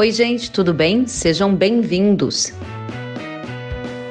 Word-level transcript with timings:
Oi, 0.00 0.12
gente, 0.12 0.50
tudo 0.50 0.72
bem? 0.72 1.06
Sejam 1.06 1.54
bem-vindos. 1.54 2.54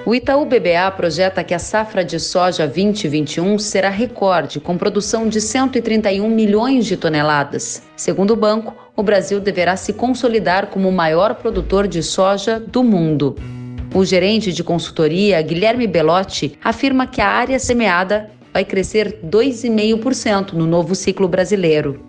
O 0.05 0.13
Itaú 0.13 0.45
BBA 0.45 0.91
projeta 0.95 1.43
que 1.43 1.51
a 1.51 1.57
safra 1.57 2.05
de 2.05 2.19
soja 2.19 2.67
2021 2.67 3.57
será 3.57 3.89
recorde, 3.89 4.59
com 4.59 4.77
produção 4.77 5.27
de 5.27 5.41
131 5.41 6.29
milhões 6.29 6.85
de 6.85 6.95
toneladas. 6.95 7.81
Segundo 7.97 8.33
o 8.33 8.35
banco, 8.35 8.75
o 8.95 9.01
Brasil 9.01 9.39
deverá 9.39 9.75
se 9.75 9.93
consolidar 9.93 10.67
como 10.67 10.87
o 10.87 10.91
maior 10.91 11.33
produtor 11.33 11.87
de 11.87 12.03
soja 12.03 12.59
do 12.59 12.83
mundo. 12.83 13.35
O 13.91 14.05
gerente 14.05 14.53
de 14.53 14.63
consultoria, 14.63 15.41
Guilherme 15.41 15.87
Belotti, 15.87 16.55
afirma 16.63 17.07
que 17.07 17.19
a 17.19 17.27
área 17.27 17.57
semeada 17.57 18.29
vai 18.53 18.63
crescer 18.63 19.21
2,5% 19.25 20.53
no 20.53 20.67
novo 20.67 20.93
ciclo 20.93 21.27
brasileiro. 21.27 21.99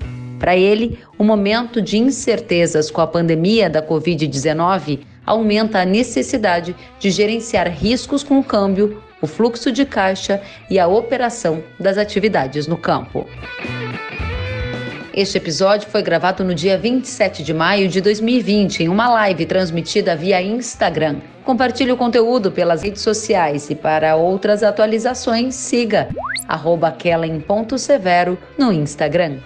Para 0.40 0.56
ele, 0.56 0.98
o 1.18 1.22
momento 1.22 1.82
de 1.82 1.98
incertezas 1.98 2.90
com 2.90 3.02
a 3.02 3.06
pandemia 3.06 3.68
da 3.68 3.86
Covid-19 3.86 5.00
aumenta 5.26 5.82
a 5.82 5.84
necessidade 5.84 6.74
de 6.98 7.10
gerenciar 7.10 7.70
riscos 7.70 8.24
com 8.24 8.38
o 8.38 8.42
câmbio, 8.42 9.02
o 9.20 9.26
fluxo 9.26 9.70
de 9.70 9.84
caixa 9.84 10.40
e 10.70 10.78
a 10.78 10.88
operação 10.88 11.62
das 11.78 11.98
atividades 11.98 12.66
no 12.66 12.78
campo. 12.78 13.26
Este 15.12 15.36
episódio 15.36 15.90
foi 15.90 16.02
gravado 16.02 16.42
no 16.42 16.54
dia 16.54 16.78
27 16.78 17.42
de 17.42 17.52
maio 17.52 17.86
de 17.86 18.00
2020 18.00 18.84
em 18.84 18.88
uma 18.88 19.10
live 19.10 19.44
transmitida 19.44 20.16
via 20.16 20.40
Instagram. 20.40 21.16
Compartilhe 21.44 21.92
o 21.92 21.98
conteúdo 21.98 22.50
pelas 22.50 22.82
redes 22.82 23.02
sociais 23.02 23.68
e 23.68 23.74
para 23.74 24.16
outras 24.16 24.62
atualizações 24.62 25.54
siga 25.54 26.08
@kellen.severo 26.98 28.38
no 28.56 28.72
Instagram. 28.72 29.38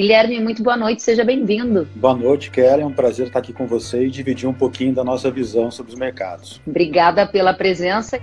Guilherme, 0.00 0.40
muito 0.40 0.62
boa 0.62 0.78
noite, 0.78 1.02
seja 1.02 1.22
bem-vindo. 1.22 1.86
Boa 1.94 2.16
noite, 2.16 2.50
Kellen. 2.50 2.84
É 2.84 2.86
um 2.86 2.92
prazer 2.92 3.26
estar 3.26 3.38
aqui 3.38 3.52
com 3.52 3.66
você 3.66 4.06
e 4.06 4.10
dividir 4.10 4.48
um 4.48 4.54
pouquinho 4.54 4.94
da 4.94 5.04
nossa 5.04 5.30
visão 5.30 5.70
sobre 5.70 5.92
os 5.92 5.98
mercados. 5.98 6.58
Obrigada 6.66 7.26
pela 7.26 7.52
presença. 7.52 8.18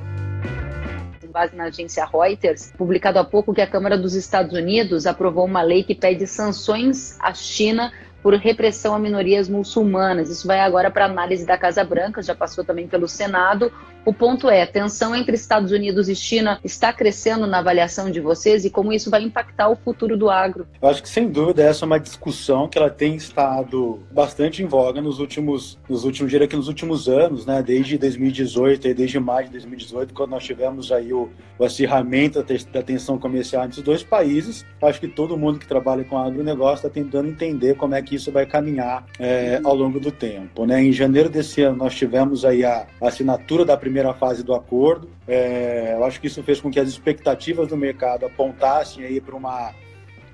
Base 1.32 1.56
na 1.56 1.66
agência 1.66 2.04
Reuters, 2.04 2.74
publicado 2.76 3.20
há 3.20 3.24
pouco 3.24 3.54
que 3.54 3.62
a 3.62 3.68
Câmara 3.68 3.96
dos 3.96 4.16
Estados 4.16 4.54
Unidos 4.54 5.06
aprovou 5.06 5.46
uma 5.46 5.62
lei 5.62 5.84
que 5.84 5.94
pede 5.94 6.26
sanções 6.26 7.16
à 7.20 7.32
China 7.32 7.94
por 8.24 8.34
repressão 8.34 8.96
a 8.96 9.00
minorias 9.00 9.48
muçulmanas. 9.48 10.32
Isso 10.32 10.48
vai 10.48 10.62
agora 10.62 10.90
para 10.90 11.06
análise 11.06 11.46
da 11.46 11.60
Casa 11.60 11.84
Branca, 11.84 12.24
já 12.24 12.34
passou 12.34 12.64
também 12.64 12.88
pelo 12.88 13.08
Senado. 13.08 13.72
O 14.08 14.14
ponto 14.14 14.50
é, 14.50 14.62
a 14.62 14.66
tensão 14.66 15.14
entre 15.14 15.36
Estados 15.36 15.74
Unidos 15.74 16.08
e 16.08 16.16
China 16.16 16.62
está 16.64 16.94
crescendo 16.94 17.46
na 17.46 17.60
avaliação 17.60 18.10
de 18.10 18.22
vocês 18.22 18.64
e 18.64 18.70
como 18.70 18.94
isso 18.94 19.10
vai 19.10 19.22
impactar 19.22 19.68
o 19.68 19.76
futuro 19.76 20.16
do 20.16 20.30
agro? 20.30 20.66
Eu 20.82 20.88
acho 20.88 21.04
que 21.04 21.10
sem 21.10 21.28
dúvida 21.28 21.62
essa 21.62 21.84
é 21.84 21.86
uma 21.86 22.00
discussão 22.00 22.70
que 22.70 22.78
ela 22.78 22.90
tem 22.90 23.18
estado 23.18 24.00
bastante 24.10 24.64
em 24.64 24.66
voga 24.66 25.02
nos 25.02 25.20
últimos, 25.20 25.78
nos 25.90 26.06
últimos, 26.06 26.32
diria 26.32 26.48
que 26.48 26.56
nos 26.56 26.70
últimos 26.70 27.10
anos, 27.10 27.46
né? 27.46 27.62
Desde 27.62 27.98
2018 27.98 28.88
e 28.88 28.94
desde 28.94 29.20
maio 29.20 29.48
de 29.48 29.52
2018, 29.52 30.14
quando 30.14 30.30
nós 30.30 30.46
tivemos 30.46 30.90
aí 30.90 31.12
o, 31.12 31.30
o 31.60 31.66
acirramento 31.66 32.42
da 32.72 32.82
tensão 32.82 33.20
comercial 33.20 33.66
entre 33.66 33.80
os 33.80 33.84
dois 33.84 34.04
países. 34.04 34.66
Acho 34.82 35.02
que 35.02 35.10
todo 35.10 35.36
mundo 35.36 35.60
que 35.60 35.68
trabalha 35.68 36.06
com 36.06 36.18
agronegócio 36.18 36.88
está 36.88 36.90
tentando 36.90 37.28
entender 37.28 37.76
como 37.76 37.94
é 37.94 38.02
que 38.02 38.16
isso 38.16 38.32
vai 38.32 38.46
caminhar 38.46 39.06
é, 39.20 39.60
ao 39.66 39.76
longo 39.76 40.00
do 40.00 40.14
tempo, 40.14 40.66
né? 40.66 40.82
Em 40.82 40.94
janeiro 40.94 41.28
desse 41.28 41.62
ano 41.62 41.76
nós 41.76 41.94
tivemos 41.94 42.46
aí 42.46 42.64
a 42.64 42.88
assinatura 43.02 43.66
da 43.66 43.76
primeira 43.76 43.97
primeira 43.98 44.14
fase 44.14 44.44
do 44.44 44.54
acordo. 44.54 45.10
É, 45.28 45.94
eu 45.96 46.04
acho 46.04 46.22
que 46.22 46.28
isso 46.28 46.44
fez 46.44 46.62
com 46.62 46.70
que 46.70 46.80
as 46.80 46.88
expectativas 46.88 47.68
do 47.68 47.76
mercado 47.76 48.26
apontassem 48.26 49.04
aí 49.04 49.20
para 49.20 49.36
uma 49.36 49.74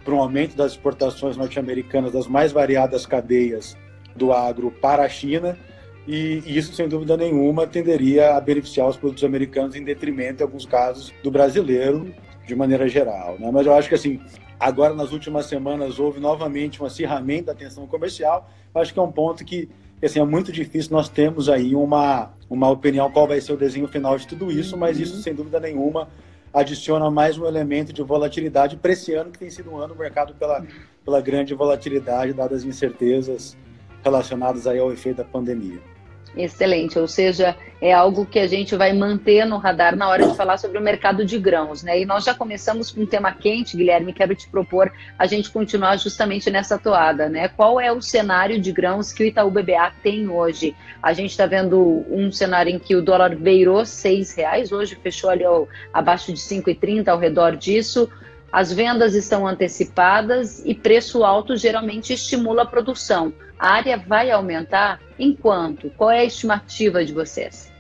para 0.04 0.14
um 0.14 0.20
aumento 0.20 0.54
das 0.54 0.74
exportações 0.74 1.38
norte-americanas 1.38 2.12
das 2.12 2.28
mais 2.28 2.52
variadas 2.52 3.06
cadeias 3.06 3.78
do 4.14 4.34
agro 4.34 4.70
para 4.70 5.04
a 5.04 5.08
China 5.08 5.58
e 6.06 6.44
isso, 6.46 6.74
sem 6.74 6.90
dúvida 6.90 7.16
nenhuma, 7.16 7.66
tenderia 7.66 8.36
a 8.36 8.42
beneficiar 8.42 8.90
os 8.90 8.98
produtos 8.98 9.24
americanos 9.24 9.76
em 9.78 9.84
detrimento, 9.86 10.44
em 10.44 10.46
alguns 10.46 10.66
casos, 10.66 11.14
do 11.24 11.32
brasileiro, 11.32 12.14
de 12.46 12.54
maneira 12.54 12.86
geral. 12.90 13.38
Né? 13.40 13.50
Mas 13.50 13.66
eu 13.66 13.74
acho 13.74 13.88
que, 13.88 13.96
assim, 13.96 14.20
agora 14.60 14.94
nas 14.94 15.14
últimas 15.14 15.46
semanas 15.46 16.00
houve 16.00 16.20
novamente 16.20 16.84
um 16.84 16.86
acirramento 16.86 17.46
da 17.46 17.56
tensão 17.56 17.88
comercial. 17.88 18.50
Acho 18.76 18.94
que 18.94 19.00
é 19.00 19.02
um 19.02 19.12
ponto 19.14 19.46
que 19.46 19.70
assim, 20.06 20.20
é 20.20 20.26
muito 20.26 20.52
difícil 20.52 20.92
nós 20.92 21.08
temos 21.08 21.48
aí 21.48 21.76
uma, 21.76 22.32
uma 22.50 22.70
opinião 22.70 23.10
qual 23.12 23.28
vai 23.28 23.40
ser 23.40 23.54
o 23.54 23.58
desenho 23.58 23.88
final 23.88 24.18
de 24.18 24.28
tudo 24.28 24.52
isso, 24.52 24.78
mas 24.78 25.00
isso, 25.00 25.22
sem 25.22 25.34
dúvida 25.34 25.60
nenhuma, 25.60 26.10
adiciona 26.54 27.10
mais 27.10 27.38
um 27.38 27.46
elemento 27.46 27.94
de 27.94 28.04
volatilidade 28.04 28.78
para 28.78 28.92
esse 28.92 29.14
ano, 29.14 29.32
que 29.32 29.40
tem 29.40 29.50
sido 29.50 29.72
um 29.72 29.78
ano 29.78 29.96
marcado 29.96 30.34
pela, 30.36 30.66
pela 31.04 31.22
grande 31.22 31.54
volatilidade, 31.54 32.34
dadas 32.34 32.60
as 32.60 32.64
incertezas 32.64 33.58
relacionadas 34.04 34.68
aí 34.68 34.80
ao 34.80 34.92
efeito 34.92 35.18
da 35.18 35.24
pandemia. 35.24 35.80
Excelente, 36.36 36.98
ou 36.98 37.08
seja, 37.08 37.56
é 37.80 37.94
algo 37.94 38.26
que 38.26 38.40
a 38.40 38.48
gente 38.48 38.76
vai 38.76 38.92
manter 38.92 39.46
no 39.46 39.58
radar 39.58 39.96
na 39.96 40.10
hora 40.10 40.28
de 40.28 40.36
falar 40.36 40.58
sobre 40.58 40.80
o 40.80 40.82
mercado 40.82 41.24
de 41.24 41.38
grãos, 41.38 41.84
né? 41.84 42.00
E 42.00 42.06
nós 42.06 42.24
já 42.24 42.34
começamos 42.34 42.90
com 42.90 43.02
um 43.02 43.06
tema 43.06 43.32
quente, 43.32 43.78
Guilherme, 43.78 44.14
quero 44.14 44.34
te 44.34 44.48
propor 44.48 44.92
a 45.20 45.28
gente 45.28 45.52
continuar 45.52 45.98
justamente 45.98 46.50
nessa 46.50 46.78
toada, 46.78 47.30
né? 47.30 47.50
Qual 47.50 47.80
é 47.80 47.92
o 47.92 48.02
cenário 48.02 48.60
de 48.60 48.72
grãos 48.72 49.14
que 49.14 49.24
o 49.24 49.28
Itaú 49.28 49.52
BBA 49.52 49.92
tem 50.02 50.28
hoje? 50.28 50.76
A 51.04 51.14
gente 51.14 51.32
está 51.32 51.46
vendo 51.46 52.04
um 52.10 52.32
cenário 52.32 52.74
em 52.74 52.80
que 52.80 52.96
o 52.96 53.02
dólar 53.02 53.36
beirou 53.36 53.86
seis 53.86 54.34
reais, 54.34 54.72
hoje 54.72 54.96
fechou 54.96 55.30
ali 55.30 55.44
ao, 55.44 55.68
abaixo 55.94 56.34
de 56.34 56.40
5,30, 56.40 57.10
ao 57.10 57.20
redor 57.20 57.56
disso. 57.56 58.10
As 58.54 58.72
vendas 58.72 59.16
estão 59.16 59.48
antecipadas 59.48 60.64
e 60.64 60.76
preço 60.76 61.24
alto 61.24 61.58
geralmente 61.58 62.14
estimula 62.14 62.62
a 62.62 62.66
produção. 62.68 63.34
A 63.58 63.74
área 63.74 63.98
vai 63.98 64.30
aumentar? 64.30 65.02
Enquanto? 65.18 65.90
Qual 65.98 66.12
é 66.12 66.20
a 66.20 66.24
estimativa 66.24 67.04
de 67.04 67.12
vocês? 67.14 67.72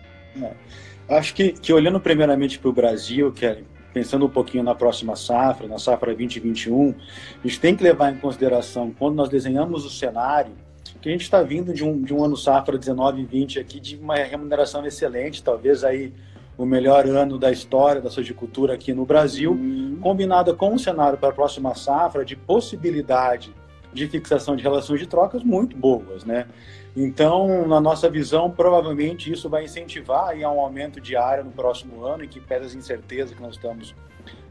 É, 0.41 1.15
acho 1.15 1.35
que, 1.35 1.51
que 1.51 1.71
olhando 1.71 1.99
primeiramente 1.99 2.57
para 2.57 2.69
o 2.71 2.73
Brasil, 2.73 3.31
que 3.31 3.45
é, 3.45 3.61
pensando 3.93 4.25
um 4.25 4.29
pouquinho 4.29 4.63
na 4.63 4.73
próxima 4.73 5.15
safra, 5.15 5.67
na 5.67 5.77
safra 5.77 6.07
2021, 6.15 6.95
a 7.43 7.47
gente 7.47 7.59
tem 7.59 7.75
que 7.75 7.83
levar 7.83 8.11
em 8.11 8.17
consideração, 8.17 8.91
quando 8.97 9.13
nós 9.13 9.29
desenhamos 9.29 9.85
o 9.85 9.91
cenário, 9.91 10.53
que 10.99 11.07
a 11.07 11.11
gente 11.11 11.21
está 11.21 11.43
vindo 11.43 11.71
de 11.71 11.83
um, 11.83 12.01
de 12.01 12.15
um 12.15 12.23
ano 12.23 12.35
safra 12.35 12.79
19 12.79 13.21
e 13.21 13.25
20 13.25 13.59
aqui 13.59 13.79
de 13.79 13.95
uma 13.95 14.15
remuneração 14.15 14.83
excelente, 14.87 15.43
talvez 15.43 15.83
aí 15.83 16.11
o 16.57 16.65
melhor 16.65 17.05
ano 17.07 17.37
da 17.37 17.51
história 17.51 18.01
da 18.01 18.09
sojicultura 18.09 18.73
aqui 18.73 18.93
no 18.93 19.05
Brasil, 19.05 19.51
uhum. 19.51 19.97
combinada 20.01 20.53
com 20.53 20.73
um 20.73 20.77
cenário 20.77 21.17
para 21.17 21.29
a 21.29 21.33
próxima 21.33 21.73
safra 21.73 22.23
de 22.23 22.35
possibilidade 22.35 23.53
de 23.91 24.07
fixação 24.07 24.55
de 24.55 24.63
relações 24.63 24.99
de 24.99 25.07
trocas 25.07 25.43
muito 25.43 25.75
boas, 25.77 26.23
né? 26.25 26.47
Então, 26.95 27.67
na 27.67 27.81
nossa 27.81 28.09
visão, 28.09 28.51
provavelmente 28.51 29.31
isso 29.31 29.49
vai 29.49 29.63
incentivar 29.63 30.29
aí 30.29 30.43
a 30.43 30.51
um 30.51 30.59
aumento 30.59 31.01
de 31.01 31.15
área 31.15 31.43
no 31.43 31.51
próximo 31.51 32.05
ano, 32.05 32.23
em 32.23 32.27
que 32.27 32.39
pese 32.39 32.65
as 32.65 32.75
incertezas 32.75 33.35
que 33.35 33.41
nós 33.41 33.55
estamos 33.55 33.95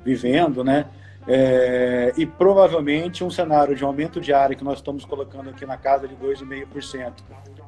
vivendo, 0.04 0.64
né? 0.64 0.86
É, 1.26 2.12
e 2.16 2.26
provavelmente 2.26 3.22
um 3.22 3.30
cenário 3.30 3.76
de 3.76 3.84
aumento 3.84 4.20
de 4.20 4.32
área 4.32 4.56
que 4.56 4.64
nós 4.64 4.78
estamos 4.78 5.04
colocando 5.04 5.50
aqui 5.50 5.64
na 5.64 5.76
casa 5.76 6.08
de 6.08 6.16
2,5%, 6.16 7.12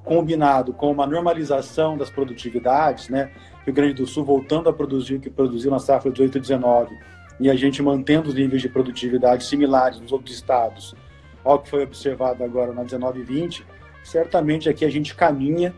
combinado 0.05 0.73
com 0.73 0.91
uma 0.91 1.07
normalização 1.07 1.97
das 1.97 2.11
produtividades, 2.11 3.09
né? 3.09 3.31
Rio 3.65 3.75
Grande 3.75 3.95
do 3.95 4.07
Sul 4.07 4.25
voltando 4.25 4.69
a 4.69 4.73
produzir 4.73 5.15
o 5.15 5.21
que 5.21 5.31
produziu 5.31 5.71
na 5.71 5.79
safra 5.79 6.11
18 6.11 6.39
e 6.39 6.41
19 6.41 6.97
e 7.41 7.51
a 7.51 7.55
gente 7.55 7.83
mantendo 7.83 8.29
os 8.29 8.35
níveis 8.35 8.63
de 8.63 8.69
produtividade 8.69 9.45
similares 9.45 9.99
nos 9.99 10.13
outros 10.13 10.35
estados 10.35 10.95
ao 11.43 11.59
que 11.59 11.69
foi 11.69 11.83
observado 11.83 12.45
agora 12.45 12.73
na 12.73 12.83
19 12.83 13.21
e 13.21 13.23
20, 13.23 13.67
certamente 14.03 14.69
aqui 14.69 14.85
a 14.85 14.91
gente 14.91 15.15
caminha 15.15 15.75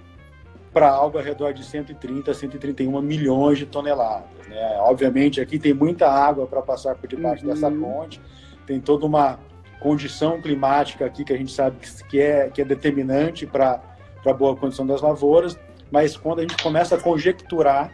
para 0.72 0.90
algo 0.90 1.16
ao 1.16 1.24
redor 1.24 1.52
de 1.52 1.64
130 1.64 2.30
a 2.30 2.34
131 2.34 3.00
milhões 3.00 3.58
de 3.58 3.66
toneladas. 3.66 4.46
Né? 4.48 4.76
Obviamente 4.80 5.40
aqui 5.40 5.58
tem 5.58 5.72
muita 5.72 6.08
água 6.08 6.46
para 6.46 6.60
passar 6.60 6.94
por 6.96 7.08
debaixo 7.08 7.46
uhum. 7.46 7.54
dessa 7.54 7.70
ponte, 7.70 8.20
tem 8.66 8.80
toda 8.80 9.06
uma 9.06 9.38
condição 9.80 10.40
climática 10.40 11.06
aqui 11.06 11.24
que 11.24 11.32
a 11.32 11.36
gente 11.36 11.52
sabe 11.52 11.78
que 12.08 12.20
é, 12.20 12.50
que 12.50 12.60
é 12.60 12.64
determinante 12.64 13.46
para 13.46 13.95
a 14.30 14.34
boa 14.34 14.56
condição 14.56 14.86
das 14.86 15.00
lavouras, 15.00 15.58
mas 15.90 16.16
quando 16.16 16.40
a 16.40 16.42
gente 16.42 16.62
começa 16.62 16.96
a 16.96 17.00
conjecturar, 17.00 17.92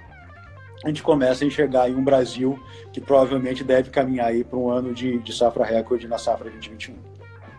a 0.85 0.89
gente 0.89 1.03
começa 1.03 1.45
a 1.45 1.47
enxergar 1.47 1.83
aí 1.83 1.95
um 1.95 2.03
Brasil 2.03 2.59
que 2.93 3.01
provavelmente 3.01 3.63
deve 3.63 3.91
caminhar 3.91 4.29
aí 4.29 4.43
para 4.43 4.59
um 4.59 4.69
ano 4.69 4.93
de, 4.93 5.19
de 5.19 5.33
safra 5.33 5.65
recorde 5.65 6.09
na 6.09 6.19
safra 6.19 6.51
2021. 6.51 6.95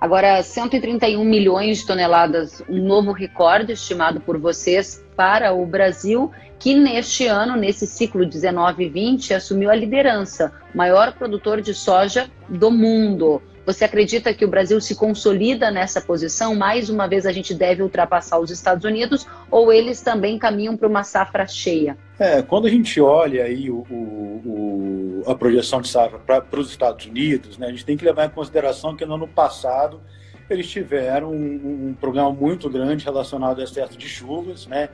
Agora, 0.03 0.43
131 0.43 1.23
milhões 1.23 1.77
de 1.77 1.87
toneladas, 1.87 2.61
um 2.67 2.85
novo 2.85 3.13
recorde 3.13 3.71
estimado 3.71 4.19
por 4.19 4.37
vocês 4.37 5.01
para 5.15 5.53
o 5.53 5.65
Brasil, 5.65 6.29
que 6.59 6.75
neste 6.75 7.25
ano, 7.25 7.55
nesse 7.55 7.87
ciclo 7.87 8.25
19-20, 8.25 9.33
assumiu 9.33 9.71
a 9.71 9.75
liderança, 9.75 10.51
maior 10.75 11.13
produtor 11.13 11.61
de 11.61 11.73
soja 11.73 12.29
do 12.49 12.69
mundo. 12.69 13.41
Você 13.65 13.85
acredita 13.85 14.33
que 14.33 14.43
o 14.43 14.47
Brasil 14.47 14.79
se 14.81 14.95
consolida 14.95 15.71
nessa 15.71 16.01
posição? 16.01 16.53
Mais 16.53 16.89
uma 16.89 17.07
vez 17.07 17.25
a 17.25 17.31
gente 17.31 17.53
deve 17.53 17.81
ultrapassar 17.81 18.39
os 18.39 18.51
Estados 18.51 18.83
Unidos 18.83 19.25
ou 19.49 19.71
eles 19.71 20.01
também 20.01 20.37
caminham 20.37 20.75
para 20.75 20.87
uma 20.87 21.03
safra 21.03 21.47
cheia? 21.47 21.97
É, 22.19 22.41
quando 22.41 22.67
a 22.67 22.69
gente 22.69 22.99
olha 22.99 23.45
aí 23.45 23.69
o, 23.71 23.85
o, 23.89 25.23
a 25.25 25.33
projeção 25.33 25.81
de 25.81 25.87
safra 25.87 26.19
para 26.19 26.59
os 26.59 26.69
Estados 26.69 27.05
Unidos, 27.05 27.57
né, 27.57 27.67
a 27.67 27.69
gente 27.71 27.85
tem 27.85 27.95
que 27.95 28.03
levar 28.03 28.25
em 28.25 28.29
consideração 28.29 28.95
que 28.95 29.05
no 29.05 29.15
ano 29.15 29.27
passado 29.27 30.01
eles 30.49 30.69
tiveram 30.69 31.31
um, 31.31 31.89
um 31.89 31.93
problema 31.93 32.31
muito 32.31 32.69
grande 32.69 33.05
relacionado 33.05 33.59
ao 33.59 33.63
excesso 33.63 33.97
de 33.97 34.09
chuvas, 34.09 34.67
né, 34.67 34.89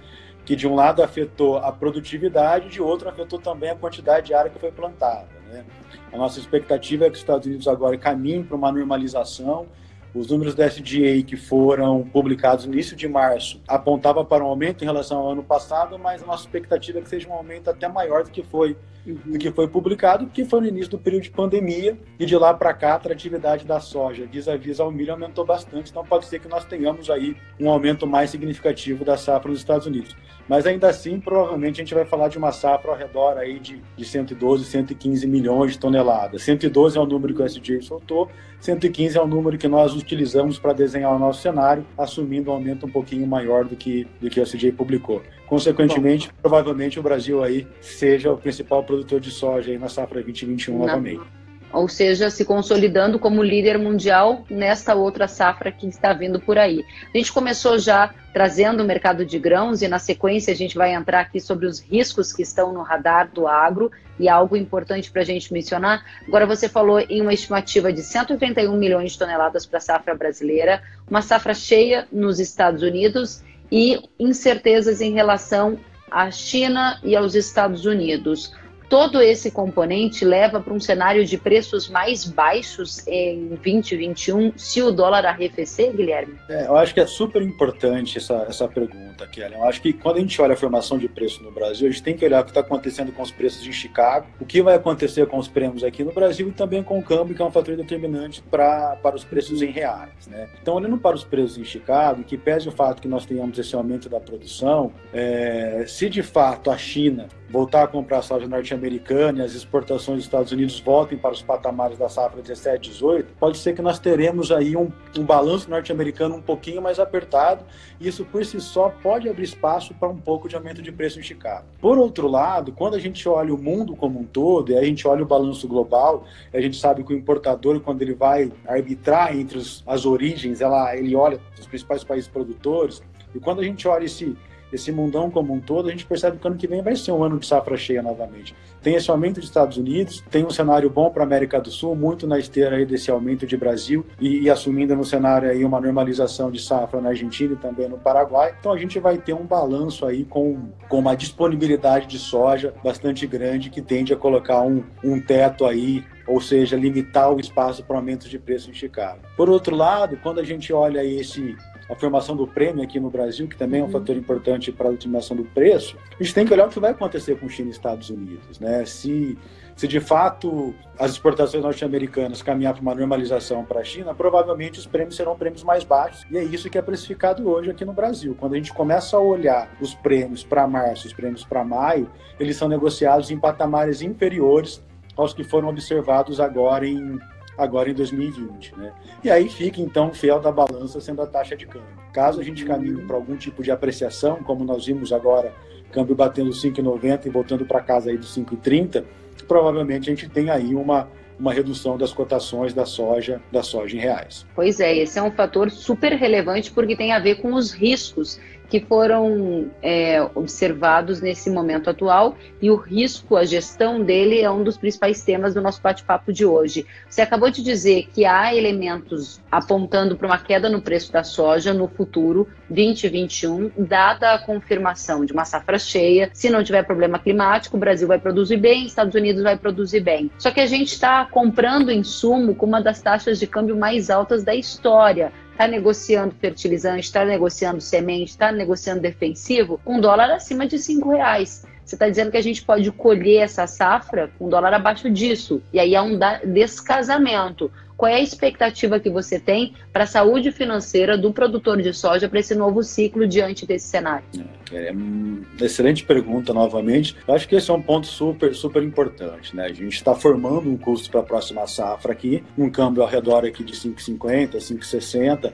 que 0.50 0.56
de 0.56 0.68
um 0.68 0.74
lado 0.74 1.04
afetou 1.04 1.57
a 1.57 1.72
produtividade, 1.72 2.69
de 2.69 2.81
outro 2.81 3.07
afetou 3.07 3.38
também 3.38 3.69
a 3.69 3.75
quantidade 3.75 4.25
de 4.25 4.34
área 4.34 4.50
que 4.50 4.57
foi 4.57 4.72
plantada. 4.72 5.28
Né. 5.48 5.63
A 6.12 6.18
nossa 6.18 6.40
expectativa 6.40 7.06
é 7.06 7.07
que 7.07 7.13
os 7.13 7.19
Estados 7.19 7.46
Unidos 7.46 7.68
agora 7.68 7.96
caminhem 8.00 8.42
para 8.44 8.57
uma 8.57 8.72
normalização 8.72 9.68
os 10.14 10.30
números 10.30 10.56
da 10.56 10.66
SDA 10.66 11.22
que 11.26 11.36
foram 11.36 12.04
publicados 12.04 12.66
no 12.66 12.74
início 12.74 12.96
de 12.96 13.08
março 13.08 13.62
apontavam 13.68 14.26
para 14.26 14.44
um 14.44 14.48
aumento 14.48 14.84
em 14.84 14.86
relação 14.86 15.20
ao 15.20 15.32
ano 15.32 15.44
passado, 15.44 15.98
mas 16.00 16.24
a 16.24 16.26
nossa 16.26 16.44
expectativa 16.44 17.00
é 17.00 17.02
que 17.02 17.10
seja 17.10 17.30
um 17.30 17.34
aumento 17.34 17.70
até 17.70 17.88
maior 17.88 18.24
do 18.24 18.32
que 18.32 18.44
foi 18.44 18.76
do 19.06 19.38
que 19.40 19.52
foi 19.52 19.68
publicado, 19.68 20.28
que 20.28 20.46
foi 20.46 20.62
no 20.62 20.68
início 20.68 20.92
do 20.92 21.00
período 21.00 21.24
de 21.24 21.32
pandemia, 21.32 21.98
e 22.20 22.26
de 22.26 22.36
lá 22.36 22.54
para 22.54 22.74
cá 22.74 22.94
a 22.94 22.96
atratividade 22.96 23.66
da 23.66 23.80
soja 23.80 24.26
vis-à-vis 24.26 24.80
ao 24.80 24.92
milho 24.92 25.14
aumentou 25.14 25.46
bastante, 25.46 25.90
então 25.90 26.04
pode 26.06 26.26
ser 26.26 26.40
que 26.40 26.48
nós 26.48 26.66
tenhamos 26.66 27.10
aí 27.10 27.36
um 27.60 27.70
aumento 27.70 28.06
mais 28.06 28.30
significativo 28.30 29.06
da 29.06 29.18
safra 29.18 29.50
nos 29.50 29.60
Estados 29.60 29.88
Unidos. 29.88 30.16
Mas 30.48 30.66
ainda 30.66 30.90
assim, 30.90 31.20
provavelmente 31.20 31.80
a 31.80 31.84
gente 31.84 31.94
vai 31.94 32.06
falar 32.06 32.28
de 32.28 32.38
uma 32.38 32.52
safra 32.52 32.90
ao 32.90 32.98
redor 32.98 33.38
aí 33.38 33.60
de, 33.60 33.82
de 33.96 34.04
112, 34.04 34.66
115 34.66 35.28
milhões 35.28 35.74
de 35.74 35.80
toneladas. 35.80 36.42
112 36.42 36.98
é 36.98 37.02
o 37.02 37.06
número 37.06 37.36
que 37.36 37.42
o 37.42 37.46
SJ 37.46 37.82
soltou, 37.84 38.30
115 38.60 39.16
é 39.16 39.22
o 39.22 39.28
número 39.28 39.58
que 39.60 39.68
nós 39.68 39.94
utilizamos 40.01 40.60
para 40.60 40.74
desenhar 40.74 41.16
o 41.16 41.19
nosso 41.19 41.42
cenário, 41.42 41.86
assumindo 41.98 42.51
um 42.51 42.54
aumento 42.54 42.86
um 42.86 42.90
pouquinho 42.90 43.25
maior 43.25 43.66
do 43.66 43.75
que, 43.75 44.07
do 44.22 44.30
que 44.30 44.40
o 44.40 44.44
SJ 44.44 44.72
publicou. 44.72 45.22
Consequentemente, 45.48 46.28
Bom. 46.28 46.34
provavelmente 46.42 47.00
o 47.00 47.04
Brasil 47.04 47.44
aí 47.44 47.68
seja 47.81 48.31
o 48.31 48.38
principal 48.38 48.84
produtor 48.84 49.19
de 49.19 49.31
soja 49.31 49.72
aí 49.72 49.78
na 49.78 49.90
safra 49.90 50.22
2021 50.22 50.78
novamente 50.78 51.38
ou 51.71 51.88
seja, 51.88 52.30
se 52.30 52.44
consolidando 52.44 53.19
como 53.19 53.44
líder 53.44 53.77
mundial 53.77 54.45
nesta 54.50 54.95
outra 54.95 55.27
safra 55.27 55.71
que 55.71 55.88
está 55.88 56.13
vindo 56.13 56.39
por 56.39 56.57
aí. 56.57 56.83
A 57.13 57.18
gente 57.18 57.31
começou 57.31 57.77
já 57.77 58.13
trazendo 58.33 58.83
o 58.83 58.86
mercado 58.86 59.25
de 59.25 59.38
grãos 59.38 59.81
e 59.81 59.88
na 59.88 60.00
sequência 60.00 60.54
a 60.54 60.56
gente 60.56 60.75
vai 60.75 60.94
entrar 60.94 61.21
aqui 61.21 61.39
sobre 61.39 61.66
os 61.66 61.80
riscos 61.80 62.33
que 62.33 62.42
estão 62.42 62.74
no 62.74 62.81
radar 62.81 63.30
do 63.31 63.48
agro 63.48 63.92
e 64.19 64.27
algo 64.27 64.56
importante 64.56 65.12
para 65.12 65.21
a 65.21 65.25
gente 65.25 65.51
mencionar. 65.54 66.04
Agora 66.27 66.45
você 66.45 66.68
falou 66.68 67.00
em 67.00 67.21
uma 67.21 67.33
estimativa 67.33 67.92
de 67.94 68.01
131 68.01 68.75
milhões 68.75 69.13
de 69.13 69.19
toneladas 69.19 69.65
para 69.65 69.77
a 69.77 69.81
safra 69.81 70.15
brasileira, 70.15 70.81
uma 71.10 71.22
safra 71.22 71.54
cheia 71.54 72.07
nos 72.12 72.39
Estados 72.39 72.83
Unidos 72.83 73.44
e 73.72 74.01
incertezas 74.19 75.01
em 75.01 75.13
relação 75.13 75.80
à 76.10 76.31
China 76.31 77.00
e 77.04 77.15
aos 77.15 77.36
Estados 77.36 77.86
Unidos 77.86 78.51
todo 78.89 79.21
esse 79.21 79.51
componente 79.51 80.25
leva 80.25 80.59
para 80.59 80.74
um 80.74 80.80
cenário 80.80 81.24
de 81.24 81.38
preços 81.38 81.88
mais 81.88 82.25
baixos 82.25 83.07
em 83.07 83.50
2021 83.50 84.53
se 84.57 84.81
o 84.81 84.91
dólar 84.91 85.25
arrefecer, 85.25 85.95
Guilherme? 85.95 86.36
É, 86.50 86.65
eu 86.65 86.75
acho 86.75 86.94
que 86.94 87.00
é 87.00 87.06
super 87.06 87.41
importante 87.41 88.18
essa, 88.18 88.45
essa 88.50 88.68
pergunta, 88.68 89.27
Kelly. 89.27 89.53
Eu 89.53 89.63
acho 89.65 89.81
que 89.81 89.94
quando 89.94 90.18
a 90.18 90.19
gente 90.19 90.41
olha 90.41 90.53
a 90.53 90.57
formação 90.57 90.97
de 90.97 91.07
preço 91.07 91.44
no 91.44 91.51
Brasil, 91.51 91.88
a 91.88 91.91
gente 91.91 92.01
tem 92.01 92.18
que 92.18 92.25
olhar 92.25 92.41
o 92.41 92.44
que 92.44 92.50
está 92.50 92.62
acontecendo 92.62 93.12
com 93.12 93.21
os 93.21 93.31
preços 93.31 93.65
em 93.65 93.71
Chicago, 93.71 94.25
o 94.39 94.45
que 94.45 94.62
vai 94.62 94.75
acontecer 94.75 95.27
com 95.27 95.38
os 95.38 95.47
prêmios 95.47 95.83
aqui 95.83 96.03
no 96.03 96.12
Brasil 96.12 96.50
e 96.50 96.51
também 96.51 96.81
com 96.81 96.97
o 96.97 97.03
câmbio, 97.03 97.36
que 97.36 97.41
é 97.41 97.45
um 97.45 97.51
fator 97.51 97.77
determinante 97.77 98.41
pra, 98.50 98.97
para 99.03 99.15
os 99.15 99.24
preços 99.24 99.62
em 99.62 99.69
reais. 99.69 100.27
Né? 100.27 100.50
Então, 100.59 100.74
olhando 100.74 100.97
para 100.97 101.15
os 101.15 101.24
preços 101.24 101.59
em 101.59 101.63
Chicago, 101.63 102.24
que 102.24 102.38
pese 102.38 102.68
o 102.68 102.71
fato 102.71 103.01
que 103.01 103.07
nós 103.07 103.25
tenhamos 103.25 103.57
esse 103.59 103.75
aumento 103.75 104.09
da 104.09 104.19
produção, 104.19 104.91
é, 105.13 105.86
se 105.88 106.09
de 106.09 106.24
fato 106.24 106.71
a 106.71 106.77
China 106.77 107.27
voltar 107.50 107.84
a 107.84 107.88
comprar 107.88 108.22
soja 108.22 108.48
norte-americana 108.48 109.40
e 109.40 109.42
as 109.42 109.54
exportações 109.54 110.18
dos 110.18 110.25
Estados 110.25 110.51
Unidos 110.51 110.80
voltem 110.80 111.18
para 111.18 111.31
os 111.31 111.42
patamares 111.42 111.98
da 111.98 112.07
safra 112.07 112.42
17, 112.42 112.90
18, 112.92 113.34
pode 113.40 113.57
ser 113.57 113.74
que 113.74 113.81
nós 113.81 114.00
teremos 114.00 114.51
aí 114.51 114.75
um, 114.75 114.92
um 115.18 115.24
balanço 115.24 115.69
norte-americano 115.69 116.36
um 116.36 116.42
pouquinho 116.42 116.81
mais 116.81 117.00
apertado 117.00 117.66
e 118.00 118.07
isso 118.07 118.24
por 118.25 118.46
si 118.46 118.62
só 118.62 118.90
pode 119.01 119.28
abrir 119.28 119.44
espaço 119.44 119.94
para 119.96 120.10
um 120.10 120.18
pouco 120.18 120.48
de 120.48 120.56
aumento 120.56 120.81
de 120.81 120.92
preço 120.92 121.19
em 121.19 121.24
Chicago. 121.24 121.66
Por 121.80 121.98
outro 121.98 122.28
lado, 122.28 122.72
quando 122.72 122.96
a 122.96 123.00
gente 123.00 123.28
olha 123.28 123.54
o 123.54 123.57
mundo 123.57 123.96
como 123.96 124.19
um 124.19 124.24
todo 124.24 124.72
e 124.72 124.78
a 124.78 124.84
gente 124.84 125.07
olha 125.07 125.24
o 125.24 125.28
balanço 125.28 125.68
global, 125.68 126.25
a 126.54 126.62
gente 126.62 126.78
sabe 126.78 127.04
que 127.04 127.13
o 127.13 127.18
importador, 127.18 127.80
quando 127.80 128.01
ele 128.01 128.13
vai 128.13 128.51
arbitrar 128.68 129.36
entre 129.36 129.60
as 129.60 130.06
origens, 130.06 130.62
ela, 130.62 130.96
ele 130.96 131.16
olha 131.16 131.40
os 131.60 131.68
principais 131.68 132.04
países 132.04 132.30
produtores, 132.30 133.01
e 133.34 133.40
quando 133.40 133.60
a 133.60 133.63
gente 133.63 133.88
olha 133.88 134.06
esse 134.06 134.36
esse 134.71 134.92
mundão 134.92 135.30
como 135.30 135.54
um 135.54 135.60
todo, 135.60 135.88
a 135.88 135.92
gente 135.92 136.06
percebe 136.06 136.38
que 136.38 136.45
o 136.45 136.50
ano 136.50 136.57
que 136.57 136.68
vem 136.68 136.81
vai 136.81 136.95
ser 136.95 137.12
um 137.12 137.24
ano 137.24 137.39
de 137.39 137.45
safra 137.45 137.77
cheia 137.77 138.01
novamente. 138.01 138.56
Tem 138.81 138.95
esse 138.95 139.10
aumento 139.10 139.36
dos 139.36 139.45
Estados 139.45 139.77
Unidos, 139.77 140.24
tem 140.30 140.45
um 140.45 140.50
cenário 140.50 140.89
bom 140.89 141.10
para 141.10 141.24
a 141.24 141.25
América 141.25 141.60
do 141.60 141.69
Sul, 141.69 141.95
muito 141.95 142.25
na 142.27 142.39
esteira 142.39 142.75
aí 142.75 142.86
desse 142.86 143.12
aumento 143.12 143.45
de 143.45 143.57
Brasil 143.57 144.06
e, 144.19 144.44
e, 144.44 144.50
assumindo 144.50 144.95
no 144.95 145.04
cenário 145.04 145.50
aí 145.50 145.66
uma 145.66 145.81
normalização 145.81 146.51
de 146.51 146.62
safra 146.62 147.01
na 147.01 147.10
Argentina 147.10 147.54
e 147.54 147.57
também 147.57 147.89
no 147.89 147.98
Paraguai. 147.98 148.56
Então 148.60 148.71
a 148.71 148.77
gente 148.77 149.00
vai 149.00 149.18
ter 149.18 149.33
um 149.33 149.45
balanço 149.45 150.06
aí 150.06 150.24
com, 150.24 150.69
com 150.88 151.00
uma 151.00 151.15
disponibilidade 151.15 152.07
de 152.07 152.19
soja 152.19 152.74
bastante 152.83 153.25
grande 153.27 153.69
que 153.69 153.81
tende 153.81 154.13
a 154.13 154.18
colocar 154.18 154.62
um, 154.62 154.83
um 155.04 155.19
teto 155.19 155.65
aí 155.65 156.04
ou 156.30 156.39
seja, 156.39 156.77
limitar 156.77 157.33
o 157.33 157.39
espaço 157.39 157.83
para 157.83 157.98
aumento 157.98 158.30
de 158.30 158.38
preço 158.38 158.69
em 158.69 158.74
Chicago. 158.74 159.19
Por 159.36 159.50
outro 159.50 159.75
lado, 159.75 160.15
quando 160.22 160.39
a 160.39 160.44
gente 160.44 160.72
olha 160.72 161.04
esse 161.04 161.57
a 161.89 161.95
formação 161.95 162.36
do 162.36 162.45
prêmio 162.45 162.83
aqui 162.83 163.00
no 163.00 163.09
Brasil, 163.09 163.47
que 163.47 163.57
também 163.57 163.80
é 163.80 163.83
um 163.83 163.88
uhum. 163.88 163.91
fator 163.91 164.15
importante 164.15 164.71
para 164.71 164.89
a 164.89 164.91
determinação 164.91 165.36
do 165.36 165.44
preço, 165.44 165.97
a 166.19 166.24
gente 166.24 166.36
tem 166.36 166.45
que 166.45 166.53
olhar 166.53 166.68
o 166.68 166.69
que 166.69 166.80
vai 166.80 166.91
acontecer 166.91 167.39
com 167.39 167.50
China 167.50 167.69
e 167.69 167.71
Estados 167.71 168.09
Unidos. 168.12 168.59
Né? 168.59 168.86
Se, 168.86 169.36
se 169.75 169.88
de 169.88 170.00
fato 170.00 170.74
as 171.00 171.12
exportações 171.12 171.63
norte-americanas 171.63 172.44
caminhar 172.44 172.74
para 172.74 172.81
uma 172.81 172.94
normalização 172.94 173.65
para 173.65 173.80
a 173.80 173.83
China, 173.83 174.13
provavelmente 174.13 174.77
os 174.77 174.86
prêmios 174.86 175.15
serão 175.15 175.36
prêmios 175.36 175.63
mais 175.63 175.83
baixos. 175.83 176.25
E 176.30 176.38
é 176.38 176.44
isso 176.44 176.69
que 176.69 176.77
é 176.77 176.81
precificado 176.81 177.50
hoje 177.50 177.71
aqui 177.71 177.83
no 177.83 177.94
Brasil. 177.94 178.36
Quando 178.39 178.53
a 178.53 178.57
gente 178.57 178.71
começa 178.71 179.18
a 179.18 179.19
olhar 179.19 179.75
os 179.81 179.95
prêmios 179.95 180.44
para 180.44 180.68
março, 180.68 181.07
os 181.07 181.13
prêmios 181.13 181.44
para 181.44 181.63
maio, 181.63 182.07
eles 182.39 182.56
são 182.56 182.68
negociados 182.68 183.31
em 183.31 183.39
patamares 183.39 184.03
inferiores 184.03 184.83
aos 185.18 185.33
que 185.33 185.44
foram 185.44 185.69
observados 185.69 186.39
agora 186.39 186.88
em 186.88 187.19
agora 187.60 187.90
em 187.90 187.94
2020. 187.94 188.76
Né? 188.78 188.94
E 189.24 189.30
aí 189.30 189.50
fica, 189.50 189.82
então, 189.82 190.14
fiel 190.14 190.40
da 190.40 190.52
balança 190.52 191.00
sendo 191.02 191.22
a 191.22 191.28
taxa 191.28 191.56
de 191.56 191.68
câmbio. 191.68 191.88
Caso 192.14 192.40
a 192.40 192.44
gente 192.44 192.66
caminhe 192.66 193.06
para 193.06 193.16
algum 193.16 193.36
tipo 193.36 193.62
de 193.62 193.70
apreciação, 193.70 194.38
como 194.38 194.64
nós 194.64 194.86
vimos 194.86 195.14
agora, 195.14 195.54
câmbio 195.92 196.16
batendo 196.16 196.50
5,90 196.50 197.26
e 197.26 197.30
voltando 197.30 197.66
para 197.66 197.82
casa 197.82 198.10
aí 198.10 198.18
dos 198.18 198.36
5,30, 198.36 199.04
provavelmente 199.48 200.10
a 200.10 200.16
gente 200.16 200.30
tem 200.30 200.50
aí 200.50 200.74
uma, 200.74 201.08
uma 201.39 201.54
redução 201.54 201.98
das 201.98 202.13
cotações 202.13 202.74
da 202.74 202.86
soja, 202.86 203.42
da 203.51 203.63
soja 203.63 203.98
em 203.98 204.00
reais. 204.00 204.46
Pois 204.56 204.80
é, 204.80 204.98
esse 204.98 205.20
é 205.20 205.24
um 205.24 205.32
fator 205.32 205.70
super 205.70 206.13
relevante 206.13 206.72
porque 206.72 206.96
tem 206.96 207.12
a 207.12 207.20
ver 207.20 207.36
com 207.42 207.54
os 207.54 207.72
riscos 207.72 208.39
que 208.70 208.80
foram 208.80 209.70
é, 209.82 210.22
observados 210.36 211.20
nesse 211.22 211.50
momento 211.50 211.90
atual 211.90 212.38
e 212.62 212.70
o 212.70 212.76
risco, 212.76 213.36
a 213.36 213.44
gestão 213.44 214.04
dele 214.04 214.42
é 214.42 214.50
um 214.50 214.64
dos 214.64 214.78
principais 214.78 215.24
temas 215.24 215.54
do 215.54 215.62
nosso 215.62 215.82
bate-papo 215.82 216.32
de 216.32 216.46
hoje. 216.46 216.86
Você 217.10 217.22
acabou 217.22 217.50
de 217.50 217.64
dizer 217.64 218.08
que 218.14 218.26
há 218.26 218.54
elementos 218.54 219.42
apontando 219.52 220.16
para 220.16 220.28
uma 220.28 220.38
queda 220.38 220.70
no 220.70 220.82
preço 220.82 221.12
da 221.12 221.24
soja 221.24 221.74
no 221.74 221.88
futuro 221.88 222.48
2021, 222.70 223.72
dada 223.78 224.36
a 224.36 224.40
confirmação 224.40 225.26
de 225.26 225.34
uma 225.34 225.46
safra 225.46 225.80
cheia. 225.80 226.30
Se 226.34 226.50
não 226.50 226.64
tiver 226.64 226.84
problema 226.84 227.18
climático, 227.18 227.76
o 227.76 227.80
Brasil 227.80 228.08
vai 228.08 228.20
produzir 228.20 228.58
bem, 228.58 228.86
Estados 228.86 229.16
Unidos 229.16 229.42
vai 229.42 229.58
produzir 229.58 230.02
bem. 230.02 230.30
Só 230.38 230.52
que 230.52 230.60
a 230.60 230.68
gente 230.68 230.94
está 230.94 231.26
comprando 231.26 231.92
insumo 231.92 232.54
com 232.54 232.68
uma 232.68 232.82
das 232.82 233.02
taxas 233.02 233.40
de 233.40 233.48
câmbio 233.48 233.76
mais 233.76 234.10
altas 234.10 234.44
da 234.44 234.54
história 234.54 235.32
está 235.60 235.68
negociando 235.68 236.34
fertilizante, 236.39 237.01
está 237.01 237.25
negociando 237.25 237.82
semente, 237.82 238.32
está 238.32 238.50
negociando 238.50 239.01
defensivo, 239.01 239.78
com 239.84 240.00
dólar 240.00 240.32
acima 240.32 240.66
de 240.66 240.80
cinco 240.80 241.12
reais. 241.12 241.66
Você 241.84 241.96
está 241.96 242.08
dizendo 242.08 242.32
que 242.32 242.38
a 242.38 242.42
gente 242.42 242.63
pode 242.63 242.89
colher 242.94 243.42
essa 243.42 243.68
safra 243.68 244.32
com 244.39 244.48
dólar 244.48 244.74
abaixo 244.74 245.10
disso. 245.10 245.62
E 245.74 245.80
aí 245.80 245.98
há 245.98 246.01
um 246.01 246.18
descasamento. 246.46 247.70
Qual 248.00 248.10
é 248.10 248.15
a 248.15 248.22
expectativa 248.22 248.98
que 248.98 249.10
você 249.10 249.38
tem 249.38 249.74
para 249.91 250.06
a 250.06 250.08
saúde 250.08 250.53
financeira 250.53 251.18
do 251.18 251.34
produtor 251.34 251.82
de 251.82 251.94
soja 251.94 252.29
para 252.29 252.39
esse 252.39 252.56
novo 252.56 252.82
ciclo 252.82 253.27
diante 253.27 253.65
desse 253.65 253.89
cenário? 253.89 254.24
É, 254.72 254.94
é 254.94 255.65
excelente 255.65 256.06
pergunta 256.06 256.53
novamente. 256.53 257.18
Eu 257.27 257.34
acho 257.34 257.46
que 257.46 257.58
esse 257.58 257.70
é 257.70 257.74
um 257.74 257.82
ponto 257.82 258.08
super, 258.08 258.56
super 258.56 258.82
importante. 258.84 259.53
Né? 259.53 259.65
A 259.65 259.74
gente 259.74 259.96
está 259.96 260.15
formando 260.15 260.70
um 260.70 260.77
custo 260.77 261.12
para 261.12 261.20
a 261.20 261.24
próxima 261.24 261.68
safra 261.68 262.13
aqui, 262.13 262.41
um 262.58 262.70
câmbio 262.70 263.03
ao 263.03 263.10
redor 263.10 263.44
aqui 263.44 263.65
de 263.65 263.74
5,50, 263.74 264.56
5,60 264.56 265.51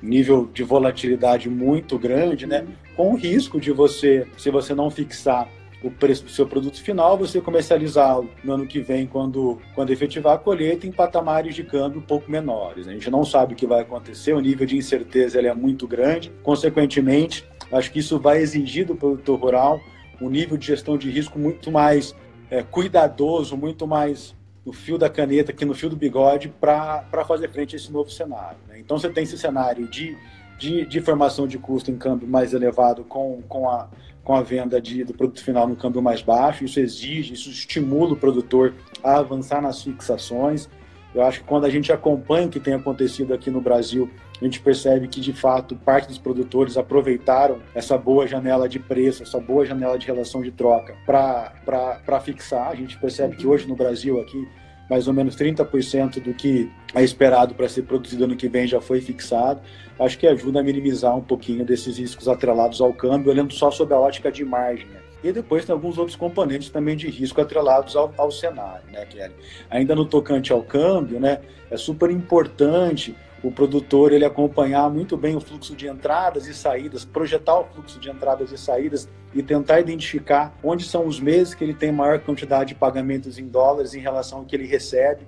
nível 0.00 0.48
de 0.54 0.62
volatilidade 0.62 1.50
muito 1.50 1.98
grande, 1.98 2.46
né? 2.46 2.66
Com 2.96 3.12
o 3.12 3.16
risco 3.16 3.60
de 3.60 3.70
você, 3.70 4.26
se 4.38 4.48
você 4.48 4.74
não 4.74 4.90
fixar 4.90 5.46
o 5.82 5.90
preço 5.90 6.24
do 6.24 6.30
seu 6.30 6.46
produto 6.46 6.82
final, 6.82 7.16
você 7.16 7.40
comercializá-lo 7.40 8.30
no 8.44 8.52
ano 8.52 8.66
que 8.66 8.80
vem, 8.80 9.06
quando, 9.06 9.58
quando 9.74 9.90
efetivar 9.90 10.34
a 10.34 10.38
colheita, 10.38 10.86
em 10.86 10.92
patamares 10.92 11.54
de 11.54 11.64
câmbio 11.64 12.00
um 12.00 12.04
pouco 12.04 12.30
menores. 12.30 12.86
A 12.86 12.92
gente 12.92 13.10
não 13.10 13.24
sabe 13.24 13.54
o 13.54 13.56
que 13.56 13.66
vai 13.66 13.80
acontecer, 13.80 14.34
o 14.34 14.40
nível 14.40 14.66
de 14.66 14.76
incerteza 14.76 15.38
ele 15.38 15.48
é 15.48 15.54
muito 15.54 15.88
grande, 15.88 16.30
consequentemente, 16.42 17.46
acho 17.72 17.90
que 17.90 18.00
isso 18.00 18.18
vai 18.18 18.38
exigir 18.38 18.86
do 18.86 18.94
produtor 18.94 19.40
rural 19.40 19.80
um 20.20 20.28
nível 20.28 20.56
de 20.56 20.66
gestão 20.66 20.98
de 20.98 21.10
risco 21.10 21.38
muito 21.38 21.72
mais 21.72 22.14
é, 22.50 22.62
cuidadoso, 22.62 23.56
muito 23.56 23.86
mais 23.86 24.34
no 24.64 24.72
fio 24.72 24.98
da 24.98 25.08
caneta 25.08 25.52
que 25.52 25.64
no 25.64 25.74
fio 25.74 25.88
do 25.88 25.96
bigode 25.96 26.52
para 26.60 27.24
fazer 27.26 27.50
frente 27.50 27.74
a 27.74 27.78
esse 27.78 27.90
novo 27.90 28.10
cenário. 28.10 28.58
Né? 28.68 28.78
Então 28.78 28.98
você 28.98 29.08
tem 29.08 29.24
esse 29.24 29.38
cenário 29.38 29.88
de, 29.88 30.16
de, 30.58 30.84
de, 30.84 31.00
formação 31.00 31.46
de 31.46 31.58
custo 31.58 31.90
em 31.90 31.96
câmbio 31.96 32.28
mais 32.28 32.52
elevado 32.52 33.02
com, 33.04 33.40
com, 33.48 33.68
a, 33.68 33.88
com 34.30 34.36
a 34.36 34.42
venda 34.42 34.80
de, 34.80 35.02
do 35.02 35.12
produto 35.12 35.42
final 35.42 35.66
no 35.66 35.74
câmbio 35.74 36.00
mais 36.00 36.22
baixo. 36.22 36.64
Isso 36.64 36.78
exige, 36.78 37.34
isso 37.34 37.50
estimula 37.50 38.12
o 38.12 38.16
produtor 38.16 38.72
a 39.02 39.16
avançar 39.16 39.60
nas 39.60 39.82
fixações. 39.82 40.68
Eu 41.12 41.24
acho 41.24 41.40
que 41.40 41.46
quando 41.46 41.64
a 41.64 41.68
gente 41.68 41.92
acompanha 41.92 42.46
o 42.46 42.48
que 42.48 42.60
tem 42.60 42.74
acontecido 42.74 43.34
aqui 43.34 43.50
no 43.50 43.60
Brasil, 43.60 44.08
a 44.40 44.44
gente 44.44 44.60
percebe 44.60 45.08
que, 45.08 45.20
de 45.20 45.32
fato, 45.32 45.74
parte 45.74 46.06
dos 46.06 46.16
produtores 46.16 46.76
aproveitaram 46.76 47.58
essa 47.74 47.98
boa 47.98 48.24
janela 48.24 48.68
de 48.68 48.78
preço, 48.78 49.24
essa 49.24 49.40
boa 49.40 49.66
janela 49.66 49.98
de 49.98 50.06
relação 50.06 50.42
de 50.42 50.52
troca 50.52 50.94
para 51.04 52.20
fixar. 52.20 52.68
A 52.68 52.76
gente 52.76 52.96
percebe 53.00 53.34
que 53.34 53.48
hoje 53.48 53.66
no 53.66 53.74
Brasil, 53.74 54.20
aqui, 54.20 54.46
mais 54.90 55.06
ou 55.06 55.14
menos 55.14 55.36
30% 55.36 56.20
do 56.20 56.34
que 56.34 56.68
é 56.92 57.04
esperado 57.04 57.54
para 57.54 57.68
ser 57.68 57.82
produzido 57.82 58.24
ano 58.24 58.34
que 58.34 58.48
vem 58.48 58.66
já 58.66 58.80
foi 58.80 59.00
fixado. 59.00 59.60
Acho 59.96 60.18
que 60.18 60.26
ajuda 60.26 60.58
a 60.58 60.62
minimizar 60.64 61.16
um 61.16 61.20
pouquinho 61.22 61.64
desses 61.64 61.96
riscos 61.96 62.26
atrelados 62.26 62.80
ao 62.80 62.92
câmbio, 62.92 63.30
olhando 63.30 63.54
só 63.54 63.70
sob 63.70 63.94
a 63.94 63.98
ótica 63.98 64.32
de 64.32 64.44
margem. 64.44 64.88
Né? 64.88 64.98
E 65.22 65.30
depois 65.30 65.64
tem 65.64 65.72
alguns 65.72 65.96
outros 65.96 66.16
componentes 66.16 66.70
também 66.70 66.96
de 66.96 67.08
risco 67.08 67.40
atrelados 67.40 67.94
ao, 67.94 68.12
ao 68.18 68.32
cenário, 68.32 68.82
né, 68.90 69.06
Kelly? 69.06 69.34
Ainda 69.70 69.94
no 69.94 70.04
tocante 70.04 70.52
ao 70.52 70.62
câmbio, 70.62 71.20
né, 71.20 71.40
é 71.70 71.76
super 71.76 72.10
importante 72.10 73.14
o 73.42 73.50
produtor 73.50 74.12
ele 74.12 74.24
acompanhar 74.24 74.90
muito 74.90 75.16
bem 75.16 75.34
o 75.34 75.40
fluxo 75.40 75.74
de 75.74 75.88
entradas 75.88 76.46
e 76.46 76.54
saídas, 76.54 77.04
projetar 77.04 77.58
o 77.58 77.64
fluxo 77.64 77.98
de 77.98 78.10
entradas 78.10 78.52
e 78.52 78.58
saídas 78.58 79.08
e 79.34 79.42
tentar 79.42 79.80
identificar 79.80 80.54
onde 80.62 80.84
são 80.84 81.06
os 81.06 81.18
meses 81.18 81.54
que 81.54 81.64
ele 81.64 81.74
tem 81.74 81.90
maior 81.90 82.18
quantidade 82.20 82.70
de 82.70 82.74
pagamentos 82.74 83.38
em 83.38 83.46
dólares 83.46 83.94
em 83.94 84.00
relação 84.00 84.40
ao 84.40 84.44
que 84.44 84.54
ele 84.54 84.66
recebe, 84.66 85.22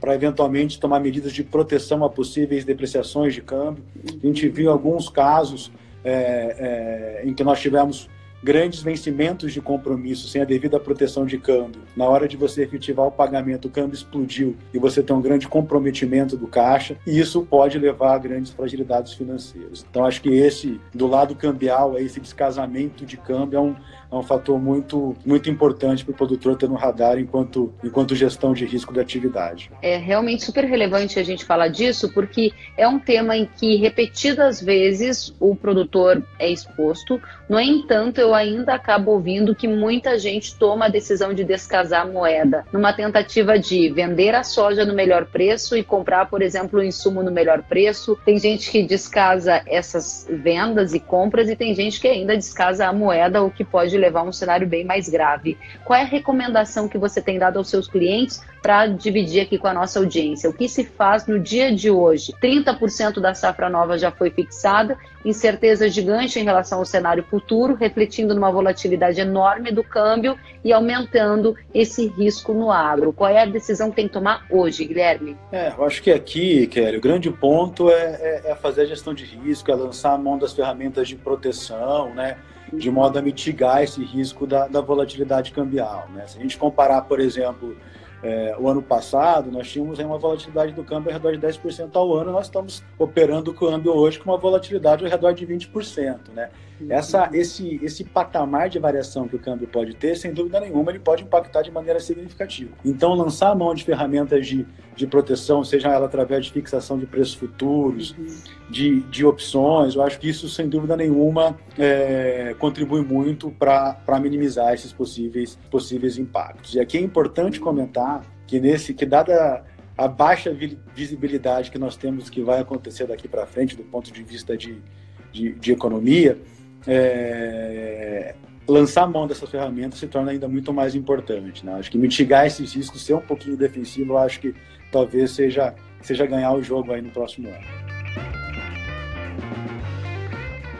para 0.00 0.14
eventualmente 0.14 0.80
tomar 0.80 0.98
medidas 0.98 1.32
de 1.32 1.44
proteção 1.44 2.04
a 2.04 2.10
possíveis 2.10 2.64
depreciações 2.64 3.34
de 3.34 3.42
câmbio. 3.42 3.84
A 4.22 4.26
gente 4.26 4.48
viu 4.48 4.70
alguns 4.70 5.08
casos 5.08 5.70
é, 6.04 7.20
é, 7.22 7.28
em 7.28 7.34
que 7.34 7.44
nós 7.44 7.60
tivemos 7.60 8.08
grandes 8.42 8.82
vencimentos 8.82 9.52
de 9.52 9.60
compromisso 9.60 10.28
sem 10.28 10.42
a 10.42 10.44
devida 10.44 10.80
proteção 10.80 11.24
de 11.24 11.38
câmbio, 11.38 11.82
na 11.96 12.06
hora 12.06 12.26
de 12.26 12.36
você 12.36 12.62
efetivar 12.62 13.06
o 13.06 13.10
pagamento, 13.10 13.68
o 13.68 13.70
câmbio 13.70 13.94
explodiu 13.94 14.56
e 14.72 14.78
você 14.78 15.02
tem 15.02 15.14
um 15.14 15.20
grande 15.20 15.46
comprometimento 15.46 16.36
do 16.36 16.46
caixa, 16.46 16.96
e 17.06 17.18
isso 17.18 17.42
pode 17.42 17.78
levar 17.78 18.14
a 18.14 18.18
grandes 18.18 18.52
fragilidades 18.52 19.12
financeiras. 19.12 19.84
Então, 19.88 20.04
acho 20.04 20.20
que 20.20 20.30
esse, 20.30 20.80
do 20.94 21.06
lado 21.06 21.34
cambial, 21.34 21.98
esse 21.98 22.20
descasamento 22.20 23.04
de 23.04 23.16
câmbio 23.16 23.56
é 23.56 23.60
um, 23.60 23.76
é 24.10 24.14
um 24.14 24.22
fator 24.22 24.60
muito, 24.60 25.16
muito 25.24 25.48
importante 25.48 26.04
para 26.04 26.12
o 26.12 26.16
produtor 26.16 26.56
ter 26.56 26.68
no 26.68 26.74
radar 26.74 27.18
enquanto, 27.18 27.72
enquanto 27.82 28.14
gestão 28.14 28.52
de 28.52 28.64
risco 28.64 28.92
da 28.92 29.00
atividade. 29.00 29.70
É 29.80 29.96
realmente 29.96 30.44
super 30.44 30.64
relevante 30.64 31.18
a 31.18 31.22
gente 31.22 31.44
falar 31.44 31.68
disso, 31.68 32.12
porque 32.12 32.52
é 32.76 32.86
um 32.86 32.98
tema 32.98 33.36
em 33.36 33.46
que 33.46 33.76
repetidas 33.76 34.60
vezes 34.60 35.34
o 35.40 35.54
produtor 35.54 36.22
é 36.38 36.50
exposto. 36.50 37.20
No 37.48 37.58
entanto, 37.60 38.20
ainda 38.34 38.74
acabo 38.74 39.12
ouvindo 39.12 39.54
que 39.54 39.68
muita 39.68 40.18
gente 40.18 40.54
toma 40.56 40.86
a 40.86 40.88
decisão 40.88 41.32
de 41.32 41.44
descasar 41.44 42.02
a 42.02 42.10
moeda, 42.10 42.64
numa 42.72 42.92
tentativa 42.92 43.58
de 43.58 43.90
vender 43.90 44.34
a 44.34 44.42
soja 44.42 44.84
no 44.84 44.94
melhor 44.94 45.26
preço 45.26 45.76
e 45.76 45.82
comprar, 45.82 46.26
por 46.26 46.42
exemplo, 46.42 46.80
o 46.80 46.82
insumo 46.82 47.22
no 47.22 47.30
melhor 47.30 47.62
preço. 47.62 48.18
Tem 48.24 48.38
gente 48.38 48.70
que 48.70 48.82
descasa 48.82 49.62
essas 49.66 50.26
vendas 50.30 50.94
e 50.94 51.00
compras 51.00 51.48
e 51.48 51.56
tem 51.56 51.74
gente 51.74 52.00
que 52.00 52.08
ainda 52.08 52.36
descasa 52.36 52.86
a 52.86 52.92
moeda, 52.92 53.42
o 53.42 53.50
que 53.50 53.64
pode 53.64 53.96
levar 53.96 54.20
a 54.20 54.24
um 54.24 54.32
cenário 54.32 54.66
bem 54.66 54.84
mais 54.84 55.08
grave. 55.08 55.58
Qual 55.84 55.98
é 55.98 56.02
a 56.02 56.06
recomendação 56.06 56.88
que 56.88 56.98
você 56.98 57.20
tem 57.20 57.38
dado 57.38 57.58
aos 57.58 57.68
seus 57.68 57.88
clientes 57.88 58.40
para 58.62 58.86
dividir 58.86 59.40
aqui 59.40 59.58
com 59.58 59.66
a 59.66 59.74
nossa 59.74 59.98
audiência? 59.98 60.48
O 60.48 60.52
que 60.52 60.68
se 60.68 60.84
faz 60.84 61.26
no 61.26 61.38
dia 61.38 61.74
de 61.74 61.90
hoje? 61.90 62.32
30% 62.42 63.20
da 63.20 63.34
safra 63.34 63.68
nova 63.68 63.98
já 63.98 64.10
foi 64.10 64.30
fixada, 64.30 64.96
incerteza 65.24 65.88
gigante 65.88 66.38
em 66.38 66.44
relação 66.44 66.78
ao 66.78 66.84
cenário 66.84 67.22
futuro, 67.22 67.74
refletindo 67.74 68.34
numa 68.34 68.50
volatilidade 68.50 69.20
enorme 69.20 69.70
do 69.70 69.84
câmbio 69.84 70.36
e 70.64 70.72
aumentando 70.72 71.56
esse 71.74 72.06
risco 72.08 72.52
no 72.52 72.70
agro. 72.70 73.12
Qual 73.12 73.30
é 73.30 73.42
a 73.42 73.46
decisão 73.46 73.90
que 73.90 73.96
tem 73.96 74.06
que 74.06 74.12
tomar 74.12 74.46
hoje, 74.50 74.84
Guilherme? 74.84 75.36
É, 75.50 75.72
eu 75.76 75.84
acho 75.84 76.02
que 76.02 76.10
aqui, 76.10 76.66
Kelly, 76.66 76.96
o 76.96 77.00
grande 77.00 77.30
ponto 77.30 77.90
é, 77.90 78.42
é, 78.44 78.50
é 78.50 78.54
fazer 78.54 78.82
a 78.82 78.86
gestão 78.86 79.14
de 79.14 79.24
risco, 79.24 79.70
é 79.70 79.74
lançar 79.74 80.12
a 80.12 80.18
mão 80.18 80.38
das 80.38 80.52
ferramentas 80.52 81.08
de 81.08 81.16
proteção, 81.16 82.14
né? 82.14 82.36
de 82.72 82.90
modo 82.90 83.18
a 83.18 83.22
mitigar 83.22 83.82
esse 83.82 84.02
risco 84.02 84.46
da, 84.46 84.66
da 84.66 84.80
volatilidade 84.80 85.52
cambial. 85.52 86.08
Né? 86.12 86.26
Se 86.26 86.38
a 86.38 86.40
gente 86.40 86.56
comparar, 86.56 87.02
por 87.02 87.20
exemplo, 87.20 87.76
é, 88.22 88.54
o 88.58 88.68
ano 88.68 88.80
passado, 88.80 89.50
nós 89.50 89.68
tínhamos 89.68 89.98
uma 89.98 90.18
volatilidade 90.18 90.72
do 90.72 90.84
câmbio 90.84 91.10
ao 91.10 91.14
redor 91.14 91.36
de 91.36 91.46
10% 91.46 91.90
ao 91.94 92.14
ano, 92.14 92.32
nós 92.32 92.46
estamos 92.46 92.82
operando 92.98 93.50
o 93.50 93.54
câmbio 93.54 93.92
hoje 93.92 94.18
com 94.18 94.30
uma 94.30 94.38
volatilidade 94.38 95.04
ao 95.04 95.10
redor 95.10 95.32
de 95.32 95.46
20%. 95.46 96.28
Né? 96.32 96.50
Essa, 96.90 97.30
esse, 97.32 97.78
esse 97.82 98.04
patamar 98.04 98.68
de 98.68 98.78
variação 98.78 99.28
que 99.28 99.36
o 99.36 99.38
câmbio 99.38 99.66
pode 99.68 99.94
ter, 99.94 100.16
sem 100.16 100.32
dúvida 100.32 100.60
nenhuma, 100.60 100.90
ele 100.90 100.98
pode 100.98 101.22
impactar 101.22 101.62
de 101.62 101.70
maneira 101.70 102.00
significativa. 102.00 102.72
Então, 102.84 103.14
lançar 103.14 103.50
a 103.50 103.54
mão 103.54 103.74
de 103.74 103.84
ferramentas 103.84 104.46
de, 104.46 104.66
de 104.94 105.06
proteção, 105.06 105.64
seja 105.64 105.88
ela 105.88 106.06
através 106.06 106.46
de 106.46 106.52
fixação 106.52 106.98
de 106.98 107.06
preços 107.06 107.34
futuros, 107.34 108.12
uhum. 108.12 108.26
de, 108.70 109.00
de 109.00 109.24
opções, 109.24 109.94
eu 109.94 110.02
acho 110.02 110.18
que 110.18 110.28
isso, 110.28 110.48
sem 110.48 110.68
dúvida 110.68 110.96
nenhuma, 110.96 111.58
é, 111.78 112.54
contribui 112.58 113.02
muito 113.02 113.50
para 113.50 114.20
minimizar 114.20 114.72
esses 114.72 114.92
possíveis, 114.92 115.58
possíveis 115.70 116.18
impactos. 116.18 116.74
E 116.74 116.80
aqui 116.80 116.98
é 116.98 117.00
importante 117.00 117.60
comentar 117.60 118.22
que, 118.46 118.60
nesse, 118.60 118.94
que 118.94 119.06
dada 119.06 119.64
a 119.96 120.08
baixa 120.08 120.56
visibilidade 120.94 121.70
que 121.70 121.78
nós 121.78 121.96
temos 121.96 122.30
que 122.30 122.42
vai 122.42 122.60
acontecer 122.60 123.06
daqui 123.06 123.28
para 123.28 123.46
frente, 123.46 123.76
do 123.76 123.84
ponto 123.84 124.12
de 124.12 124.22
vista 124.22 124.56
de, 124.56 124.82
de, 125.30 125.52
de 125.52 125.72
economia, 125.72 126.38
é, 126.86 128.34
lançar 128.66 129.06
mão 129.06 129.26
dessas 129.26 129.50
ferramentas 129.50 129.98
se 129.98 130.06
torna 130.06 130.30
ainda 130.30 130.48
muito 130.48 130.72
mais 130.72 130.94
importante. 130.94 131.64
Né? 131.64 131.74
Acho 131.74 131.90
que 131.90 131.98
mitigar 131.98 132.46
esses 132.46 132.74
riscos, 132.74 133.04
ser 133.04 133.14
um 133.14 133.20
pouquinho 133.20 133.56
defensivo, 133.56 134.16
acho 134.16 134.40
que 134.40 134.54
talvez 134.90 135.32
seja, 135.32 135.74
seja 136.00 136.26
ganhar 136.26 136.52
o 136.52 136.62
jogo 136.62 136.92
aí 136.92 137.00
no 137.00 137.10
próximo 137.10 137.48
ano. 137.48 137.82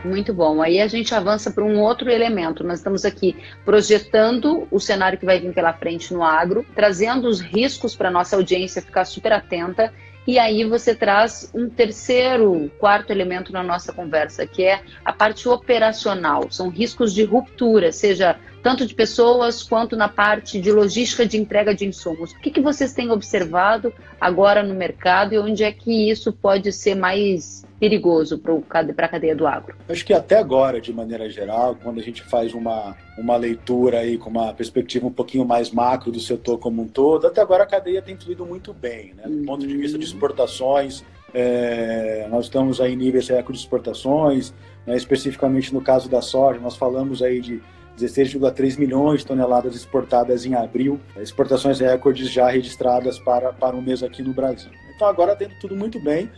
Muito 0.04 0.34
bom. 0.34 0.60
Aí 0.60 0.80
a 0.80 0.88
gente 0.88 1.14
avança 1.14 1.50
para 1.50 1.62
um 1.62 1.80
outro 1.80 2.10
elemento. 2.10 2.64
Nós 2.64 2.80
estamos 2.80 3.04
aqui 3.04 3.36
projetando 3.64 4.66
o 4.70 4.80
cenário 4.80 5.16
que 5.16 5.24
vai 5.24 5.38
vir 5.38 5.54
pela 5.54 5.72
frente 5.72 6.12
no 6.12 6.24
agro, 6.24 6.66
trazendo 6.74 7.28
os 7.28 7.40
riscos 7.40 7.94
para 7.94 8.08
a 8.08 8.12
nossa 8.12 8.34
audiência 8.34 8.82
ficar 8.82 9.04
super 9.04 9.32
atenta 9.32 9.92
e 10.26 10.38
aí 10.38 10.64
você 10.64 10.94
traz 10.94 11.50
um 11.52 11.68
terceiro, 11.68 12.70
quarto 12.78 13.10
elemento 13.10 13.52
na 13.52 13.62
nossa 13.62 13.92
conversa, 13.92 14.46
que 14.46 14.62
é 14.64 14.80
a 15.04 15.12
parte 15.12 15.48
operacional. 15.48 16.50
São 16.50 16.68
riscos 16.68 17.12
de 17.12 17.24
ruptura, 17.24 17.90
seja 17.90 18.38
tanto 18.62 18.86
de 18.86 18.94
pessoas 18.94 19.62
quanto 19.62 19.96
na 19.96 20.08
parte 20.08 20.60
de 20.60 20.70
logística 20.70 21.26
de 21.26 21.36
entrega 21.36 21.74
de 21.74 21.84
insumos. 21.84 22.32
O 22.32 22.38
que, 22.38 22.50
que 22.50 22.60
vocês 22.60 22.92
têm 22.92 23.10
observado 23.10 23.92
agora 24.20 24.62
no 24.62 24.74
mercado 24.74 25.34
e 25.34 25.38
onde 25.38 25.64
é 25.64 25.72
que 25.72 26.10
isso 26.10 26.32
pode 26.32 26.72
ser 26.72 26.94
mais 26.94 27.64
perigoso 27.80 28.38
para 28.38 29.06
a 29.06 29.08
cadeia 29.08 29.34
do 29.34 29.44
agro? 29.44 29.74
Acho 29.88 30.06
que 30.06 30.14
até 30.14 30.38
agora, 30.38 30.80
de 30.80 30.92
maneira 30.92 31.28
geral, 31.28 31.76
quando 31.82 31.98
a 31.98 32.02
gente 32.02 32.22
faz 32.22 32.54
uma, 32.54 32.96
uma 33.18 33.36
leitura 33.36 33.98
aí 33.98 34.16
com 34.16 34.30
uma 34.30 34.54
perspectiva 34.54 35.04
um 35.08 35.12
pouquinho 35.12 35.44
mais 35.44 35.72
macro 35.72 36.12
do 36.12 36.20
setor 36.20 36.58
como 36.58 36.82
um 36.82 36.86
todo, 36.86 37.26
até 37.26 37.40
agora 37.40 37.64
a 37.64 37.66
cadeia 37.66 38.00
tem 38.00 38.16
fluído 38.16 38.46
muito 38.46 38.72
bem. 38.72 39.12
Né? 39.16 39.24
Do 39.24 39.38
uhum. 39.38 39.44
ponto 39.44 39.66
de 39.66 39.76
vista 39.76 39.98
de 39.98 40.04
exportações, 40.04 41.04
é, 41.34 42.28
nós 42.30 42.44
estamos 42.44 42.80
aí 42.80 42.92
em 42.92 42.96
níveis 42.96 43.28
recordes 43.28 43.62
de 43.62 43.66
exportações, 43.66 44.54
né? 44.86 44.96
especificamente 44.96 45.74
no 45.74 45.80
caso 45.80 46.08
da 46.08 46.22
soja, 46.22 46.60
nós 46.60 46.76
falamos 46.76 47.20
aí 47.20 47.40
de 47.40 47.60
16,3 47.98 48.78
milhões 48.78 49.20
de 49.20 49.26
toneladas 49.26 49.74
exportadas 49.74 50.44
em 50.46 50.54
abril, 50.54 51.00
exportações 51.16 51.80
recordes 51.80 52.30
já 52.30 52.48
registradas 52.48 53.18
para, 53.18 53.52
para 53.52 53.76
um 53.76 53.82
mês 53.82 54.02
aqui 54.02 54.22
no 54.22 54.32
Brasil. 54.32 54.70
Então 54.94 55.06
agora 55.06 55.36
tendo 55.36 55.54
tudo 55.60 55.76
muito 55.76 56.00
bem, 56.00 56.30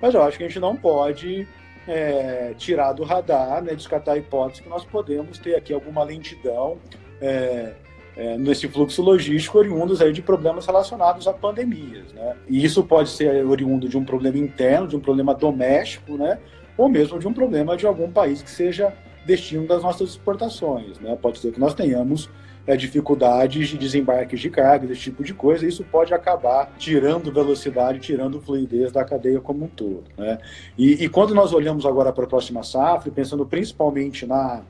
mas 0.00 0.14
eu 0.14 0.22
acho 0.22 0.38
que 0.38 0.44
a 0.44 0.48
gente 0.48 0.60
não 0.60 0.76
pode 0.76 1.46
é, 1.86 2.54
tirar 2.56 2.92
do 2.92 3.02
radar, 3.02 3.62
né, 3.62 3.74
descartar 3.74 4.12
a 4.12 4.18
hipótese 4.18 4.62
que 4.62 4.68
nós 4.68 4.84
podemos 4.84 5.38
ter 5.38 5.56
aqui 5.56 5.72
alguma 5.72 6.04
lentidão 6.04 6.78
é, 7.20 7.72
é, 8.16 8.36
nesse 8.36 8.68
fluxo 8.68 9.02
logístico 9.02 9.58
oriundos 9.58 10.00
aí 10.00 10.12
de 10.12 10.22
problemas 10.22 10.66
relacionados 10.66 11.26
a 11.26 11.32
pandemias. 11.32 12.12
Né? 12.12 12.36
E 12.48 12.64
isso 12.64 12.82
pode 12.84 13.10
ser 13.10 13.44
oriundo 13.46 13.88
de 13.88 13.96
um 13.96 14.04
problema 14.04 14.38
interno, 14.38 14.86
de 14.86 14.96
um 14.96 15.00
problema 15.00 15.34
doméstico, 15.34 16.16
né? 16.16 16.38
ou 16.76 16.88
mesmo 16.88 17.18
de 17.18 17.26
um 17.26 17.32
problema 17.32 17.76
de 17.76 17.86
algum 17.86 18.10
país 18.10 18.42
que 18.42 18.50
seja 18.50 18.92
destino 19.24 19.66
das 19.66 19.82
nossas 19.82 20.10
exportações. 20.10 20.98
Né? 20.98 21.16
Pode 21.20 21.38
ser 21.38 21.52
que 21.52 21.60
nós 21.60 21.74
tenhamos 21.74 22.28
é, 22.66 22.76
dificuldades 22.76 23.68
de 23.68 23.78
desembarques 23.78 24.40
de 24.40 24.50
carga, 24.50 24.90
esse 24.90 25.00
tipo 25.00 25.24
de 25.24 25.34
coisa, 25.34 25.64
e 25.64 25.68
isso 25.68 25.84
pode 25.84 26.12
acabar 26.12 26.72
tirando 26.78 27.32
velocidade, 27.32 28.00
tirando 28.00 28.40
fluidez 28.40 28.92
da 28.92 29.04
cadeia 29.04 29.40
como 29.40 29.64
um 29.64 29.68
todo. 29.68 30.04
Né? 30.16 30.38
E, 30.76 31.04
e 31.04 31.08
quando 31.08 31.34
nós 31.34 31.52
olhamos 31.52 31.86
agora 31.86 32.12
para 32.12 32.24
a 32.24 32.28
próxima 32.28 32.62
safra, 32.62 33.10
pensando 33.10 33.44
principalmente 33.46 34.26
na, 34.26 34.62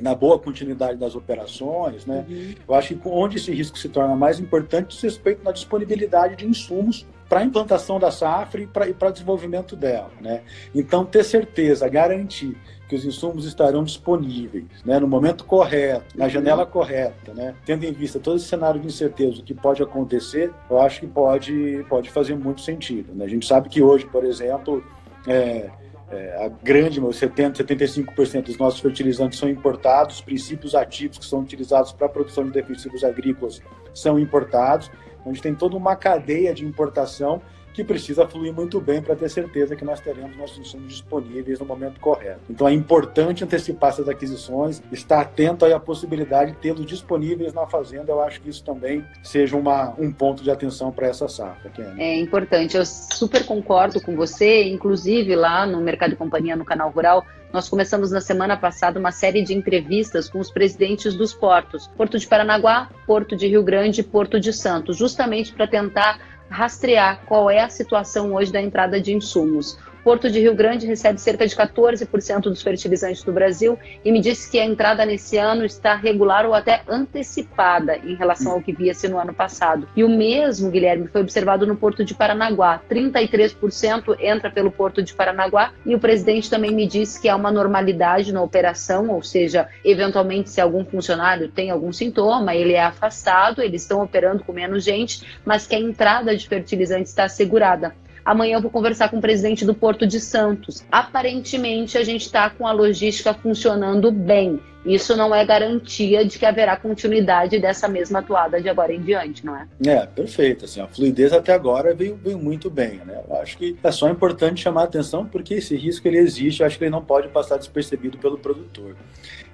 na 0.00 0.14
boa 0.14 0.38
continuidade 0.38 0.98
das 0.98 1.14
operações, 1.14 2.06
né? 2.06 2.24
Uhum. 2.28 2.54
Eu 2.66 2.74
acho 2.74 2.94
que 2.94 3.08
onde 3.08 3.36
esse 3.36 3.52
risco 3.52 3.78
se 3.78 3.88
torna 3.88 4.16
mais 4.16 4.40
importante 4.40 4.88
diz 4.88 5.02
respeito 5.02 5.44
na 5.44 5.52
disponibilidade 5.52 6.36
de 6.36 6.46
insumos 6.46 7.06
para 7.32 7.40
a 7.40 7.44
implantação 7.44 7.98
da 7.98 8.10
safra 8.10 8.60
e 8.60 8.66
para 8.66 9.08
o 9.08 9.10
desenvolvimento 9.10 9.74
dela, 9.74 10.10
né? 10.20 10.42
Então, 10.74 11.02
ter 11.02 11.24
certeza, 11.24 11.88
garantir 11.88 12.54
que 12.86 12.94
os 12.94 13.06
insumos 13.06 13.46
estarão 13.46 13.82
disponíveis 13.82 14.66
né, 14.84 15.00
no 15.00 15.08
momento 15.08 15.42
correto, 15.42 16.14
na 16.14 16.24
uhum. 16.24 16.30
janela 16.30 16.66
correta, 16.66 17.32
né, 17.32 17.54
tendo 17.64 17.84
em 17.84 17.92
vista 17.92 18.20
todo 18.20 18.36
esse 18.36 18.44
cenário 18.44 18.78
de 18.78 18.86
incerteza 18.86 19.40
que 19.40 19.54
pode 19.54 19.82
acontecer, 19.82 20.52
eu 20.68 20.78
acho 20.78 21.00
que 21.00 21.06
pode, 21.06 21.86
pode 21.88 22.10
fazer 22.10 22.36
muito 22.36 22.60
sentido. 22.60 23.14
Né? 23.14 23.24
A 23.24 23.28
gente 23.28 23.46
sabe 23.46 23.70
que 23.70 23.80
hoje, 23.80 24.04
por 24.04 24.26
exemplo, 24.26 24.84
é, 25.26 25.70
é, 26.10 26.44
a 26.44 26.48
grande, 26.62 27.00
70, 27.00 27.64
75% 27.64 28.42
dos 28.42 28.58
nossos 28.58 28.78
fertilizantes 28.78 29.38
são 29.38 29.48
importados, 29.48 30.16
os 30.16 30.20
princípios 30.20 30.74
ativos 30.74 31.16
que 31.16 31.24
são 31.24 31.40
utilizados 31.40 31.92
para 31.92 32.08
a 32.08 32.10
produção 32.10 32.44
de 32.44 32.50
defensivos 32.50 33.02
agrícolas 33.02 33.62
são 33.94 34.18
importados, 34.18 34.90
gente 35.28 35.42
tem 35.42 35.54
toda 35.54 35.76
uma 35.76 35.96
cadeia 35.96 36.54
de 36.54 36.64
importação 36.64 37.40
que 37.72 37.82
precisa 37.82 38.26
fluir 38.26 38.52
muito 38.52 38.80
bem 38.80 39.00
para 39.00 39.16
ter 39.16 39.28
certeza 39.28 39.74
que 39.74 39.84
nós 39.84 40.00
teremos 40.00 40.36
nossos 40.36 40.58
insumos 40.58 40.92
disponíveis 40.92 41.58
no 41.58 41.66
momento 41.66 41.98
correto. 42.00 42.40
Então 42.48 42.68
é 42.68 42.72
importante 42.72 43.44
antecipar 43.44 43.90
essas 43.90 44.08
aquisições, 44.08 44.82
estar 44.92 45.20
atento 45.20 45.64
à 45.64 45.80
possibilidade 45.80 46.52
de 46.52 46.58
tê-los 46.58 46.84
disponíveis 46.84 47.52
na 47.52 47.66
fazenda. 47.66 48.12
Eu 48.12 48.20
acho 48.20 48.40
que 48.40 48.50
isso 48.50 48.62
também 48.62 49.04
seja 49.22 49.56
uma, 49.56 49.94
um 49.98 50.12
ponto 50.12 50.42
de 50.42 50.50
atenção 50.50 50.92
para 50.92 51.06
essa 51.06 51.28
safra. 51.28 51.72
É 51.96 52.16
importante, 52.18 52.76
eu 52.76 52.84
super 52.84 53.44
concordo 53.46 54.00
com 54.00 54.14
você, 54.14 54.64
inclusive 54.64 55.34
lá 55.34 55.66
no 55.66 55.80
Mercado 55.80 56.12
e 56.12 56.16
Companhia, 56.16 56.56
no 56.56 56.64
canal 56.64 56.90
Rural, 56.90 57.24
nós 57.52 57.68
começamos 57.68 58.10
na 58.10 58.20
semana 58.20 58.56
passada 58.56 58.98
uma 58.98 59.12
série 59.12 59.42
de 59.42 59.52
entrevistas 59.52 60.28
com 60.28 60.38
os 60.38 60.50
presidentes 60.50 61.14
dos 61.14 61.34
portos, 61.34 61.86
Porto 61.96 62.18
de 62.18 62.26
Paranaguá, 62.26 62.88
Porto 63.06 63.36
de 63.36 63.46
Rio 63.46 63.62
Grande 63.62 64.00
e 64.00 64.04
Porto 64.04 64.40
de 64.40 64.52
Santos, 64.52 64.96
justamente 64.96 65.52
para 65.52 65.66
tentar 65.66 66.18
rastrear 66.48 67.20
qual 67.26 67.50
é 67.50 67.60
a 67.60 67.68
situação 67.68 68.34
hoje 68.34 68.52
da 68.52 68.60
entrada 68.60 69.00
de 69.00 69.12
insumos. 69.12 69.78
Porto 70.04 70.28
de 70.30 70.40
Rio 70.40 70.54
Grande 70.54 70.86
recebe 70.86 71.20
cerca 71.20 71.46
de 71.46 71.54
14% 71.54 72.42
dos 72.42 72.60
fertilizantes 72.60 73.22
do 73.22 73.32
Brasil 73.32 73.78
e 74.04 74.10
me 74.10 74.20
disse 74.20 74.50
que 74.50 74.58
a 74.58 74.64
entrada 74.64 75.06
nesse 75.06 75.38
ano 75.38 75.64
está 75.64 75.94
regular 75.94 76.44
ou 76.44 76.54
até 76.54 76.82
antecipada 76.88 77.96
em 77.98 78.14
relação 78.14 78.52
ao 78.52 78.60
que 78.60 78.72
via-se 78.72 79.08
no 79.08 79.18
ano 79.18 79.32
passado. 79.32 79.88
E 79.94 80.02
o 80.02 80.08
mesmo, 80.08 80.70
Guilherme, 80.70 81.06
foi 81.06 81.20
observado 81.20 81.66
no 81.66 81.76
Porto 81.76 82.04
de 82.04 82.14
Paranaguá. 82.14 82.80
33% 82.90 84.16
entra 84.20 84.50
pelo 84.50 84.72
Porto 84.72 85.02
de 85.02 85.14
Paranaguá 85.14 85.72
e 85.86 85.94
o 85.94 86.00
presidente 86.00 86.50
também 86.50 86.72
me 86.72 86.86
disse 86.86 87.20
que 87.20 87.28
há 87.28 87.36
uma 87.36 87.52
normalidade 87.52 88.32
na 88.32 88.42
operação, 88.42 89.08
ou 89.10 89.22
seja, 89.22 89.68
eventualmente 89.84 90.50
se 90.50 90.60
algum 90.60 90.84
funcionário 90.84 91.48
tem 91.48 91.70
algum 91.70 91.92
sintoma, 91.92 92.54
ele 92.54 92.72
é 92.72 92.82
afastado, 92.82 93.62
eles 93.62 93.82
estão 93.82 94.02
operando 94.02 94.42
com 94.42 94.52
menos 94.52 94.82
gente, 94.82 95.40
mas 95.44 95.66
que 95.66 95.76
a 95.76 95.80
entrada 95.80 96.36
de 96.36 96.48
fertilizantes 96.48 97.10
está 97.10 97.24
assegurada. 97.24 97.94
Amanhã 98.24 98.56
eu 98.56 98.62
vou 98.62 98.70
conversar 98.70 99.08
com 99.08 99.18
o 99.18 99.20
presidente 99.20 99.64
do 99.64 99.74
Porto 99.74 100.06
de 100.06 100.20
Santos. 100.20 100.84
Aparentemente, 100.90 101.98
a 101.98 102.04
gente 102.04 102.22
está 102.22 102.48
com 102.50 102.66
a 102.66 102.72
logística 102.72 103.34
funcionando 103.34 104.10
bem. 104.12 104.60
Isso 104.84 105.16
não 105.16 105.32
é 105.32 105.44
garantia 105.44 106.24
de 106.24 106.38
que 106.38 106.44
haverá 106.44 106.76
continuidade 106.76 107.58
dessa 107.60 107.86
mesma 107.86 108.18
atuada 108.18 108.60
de 108.60 108.68
agora 108.68 108.92
em 108.92 109.00
diante, 109.00 109.46
não 109.46 109.56
é? 109.56 109.66
É, 109.86 110.06
perfeito. 110.06 110.64
Assim, 110.64 110.80
a 110.80 110.88
fluidez 110.88 111.32
até 111.32 111.52
agora 111.52 111.94
veio, 111.94 112.16
veio 112.16 112.38
muito 112.38 112.68
bem. 112.68 112.96
Né? 113.06 113.20
Eu 113.28 113.36
acho 113.36 113.56
que 113.56 113.76
é 113.82 113.92
só 113.92 114.08
importante 114.08 114.60
chamar 114.60 114.82
a 114.82 114.84
atenção 114.84 115.24
porque 115.24 115.54
esse 115.54 115.76
risco 115.76 116.06
ele 116.08 116.18
existe, 116.18 116.60
eu 116.60 116.66
acho 116.66 116.78
que 116.78 116.84
ele 116.84 116.90
não 116.90 117.04
pode 117.04 117.28
passar 117.28 117.58
despercebido 117.58 118.18
pelo 118.18 118.38
produtor. 118.38 118.96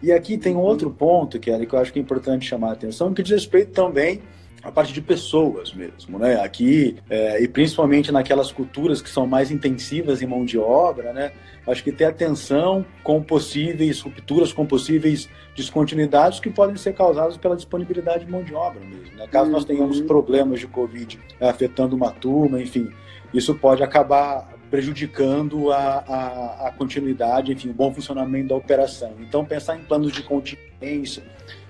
E 0.03 0.13
aqui 0.13 0.39
tem 0.39 0.57
outro 0.57 0.91
ponto, 0.91 1.39
que, 1.39 1.67
que 1.67 1.75
eu 1.75 1.79
acho 1.79 1.93
que 1.93 1.99
é 1.99 2.03
importante 2.03 2.47
chamar 2.47 2.71
a 2.71 2.73
atenção, 2.73 3.13
que 3.13 3.23
diz 3.23 3.33
respeito 3.33 3.73
também 3.73 4.23
a 4.63 4.73
parte 4.73 4.93
de 4.93 5.01
pessoas 5.01 5.73
mesmo, 5.73 6.19
né? 6.19 6.41
Aqui, 6.41 6.97
é, 7.09 7.43
e 7.43 7.47
principalmente 7.47 8.11
naquelas 8.11 8.51
culturas 8.51 9.01
que 9.01 9.09
são 9.09 9.27
mais 9.27 9.51
intensivas 9.51 10.21
em 10.21 10.27
mão 10.27 10.45
de 10.45 10.59
obra, 10.59 11.13
né? 11.13 11.33
Acho 11.67 11.85
que 11.85 11.93
ter 11.93 12.07
atenção 12.07 12.85
com 13.03 13.23
possíveis 13.23 14.01
rupturas, 14.01 14.53
com 14.53 14.67
possíveis 14.67 15.29
descontinuidades 15.55 16.41
que 16.41 16.51
podem 16.51 16.77
ser 16.77 16.95
causadas 16.95 17.37
pela 17.37 17.55
disponibilidade 17.55 18.25
de 18.25 18.31
mão 18.31 18.43
de 18.43 18.55
obra 18.55 18.81
mesmo. 18.81 19.17
Né? 19.17 19.27
Caso 19.29 19.51
nós 19.51 19.65
tenhamos 19.65 20.01
uhum. 20.01 20.07
problemas 20.07 20.61
de 20.61 20.67
Covid 20.67 21.19
afetando 21.41 21.95
uma 21.95 22.11
turma, 22.11 22.61
enfim, 22.61 22.91
isso 23.33 23.55
pode 23.55 23.83
acabar 23.83 24.57
prejudicando 24.71 25.73
a, 25.73 25.79
a, 25.79 26.69
a 26.69 26.73
continuidade, 26.73 27.53
enfim, 27.53 27.71
o 27.71 27.75
bom 27.75 27.93
funcionamento 27.93 28.49
da 28.49 28.57
operação. 28.57 29.15
Então, 29.21 29.45
pensar 29.45 29.77
em 29.77 29.83
planos 29.83 30.13
de 30.13 30.23
contingência, 30.23 31.23